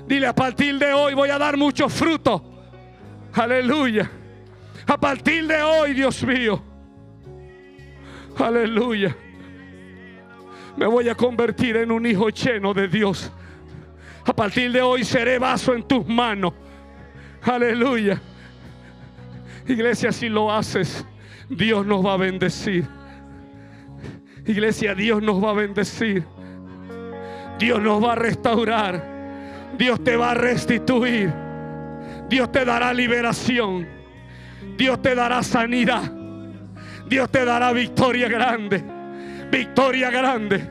[0.06, 2.42] Dile, a partir de hoy voy a dar muchos frutos.
[3.32, 4.12] Aleluya.
[4.86, 6.62] A partir de hoy, Dios mío.
[8.38, 9.16] Aleluya
[10.78, 13.32] me voy a convertir en un hijo lleno de Dios.
[14.26, 16.54] A partir de hoy seré vaso en tus manos.
[17.42, 18.22] Aleluya.
[19.68, 21.06] Iglesia, si lo haces,
[21.50, 22.86] Dios nos va a bendecir.
[24.46, 26.24] Iglesia, Dios nos va a bendecir.
[27.60, 29.04] Dios nos va a restaurar.
[29.78, 31.32] Dios te va a restituir.
[32.30, 33.88] Dios te dará liberación.
[34.78, 36.12] Dios te dará sanidad.
[37.08, 39.01] Dios te dará victoria grande.
[39.52, 40.68] Victoria grande.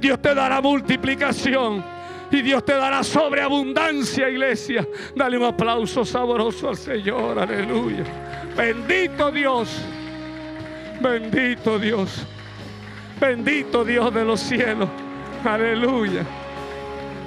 [0.00, 1.84] Dios te dará multiplicación.
[2.32, 4.86] Y Dios te dará sobreabundancia, iglesia.
[5.16, 7.38] Dale un aplauso sabroso al Señor.
[7.38, 8.04] Aleluya.
[8.56, 9.82] Bendito Dios.
[11.00, 12.24] Bendito Dios.
[13.20, 14.88] Bendito Dios de los cielos.
[15.44, 16.24] Aleluya.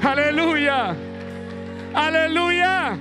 [0.01, 0.95] Aleluya.
[1.93, 2.97] Aleluya.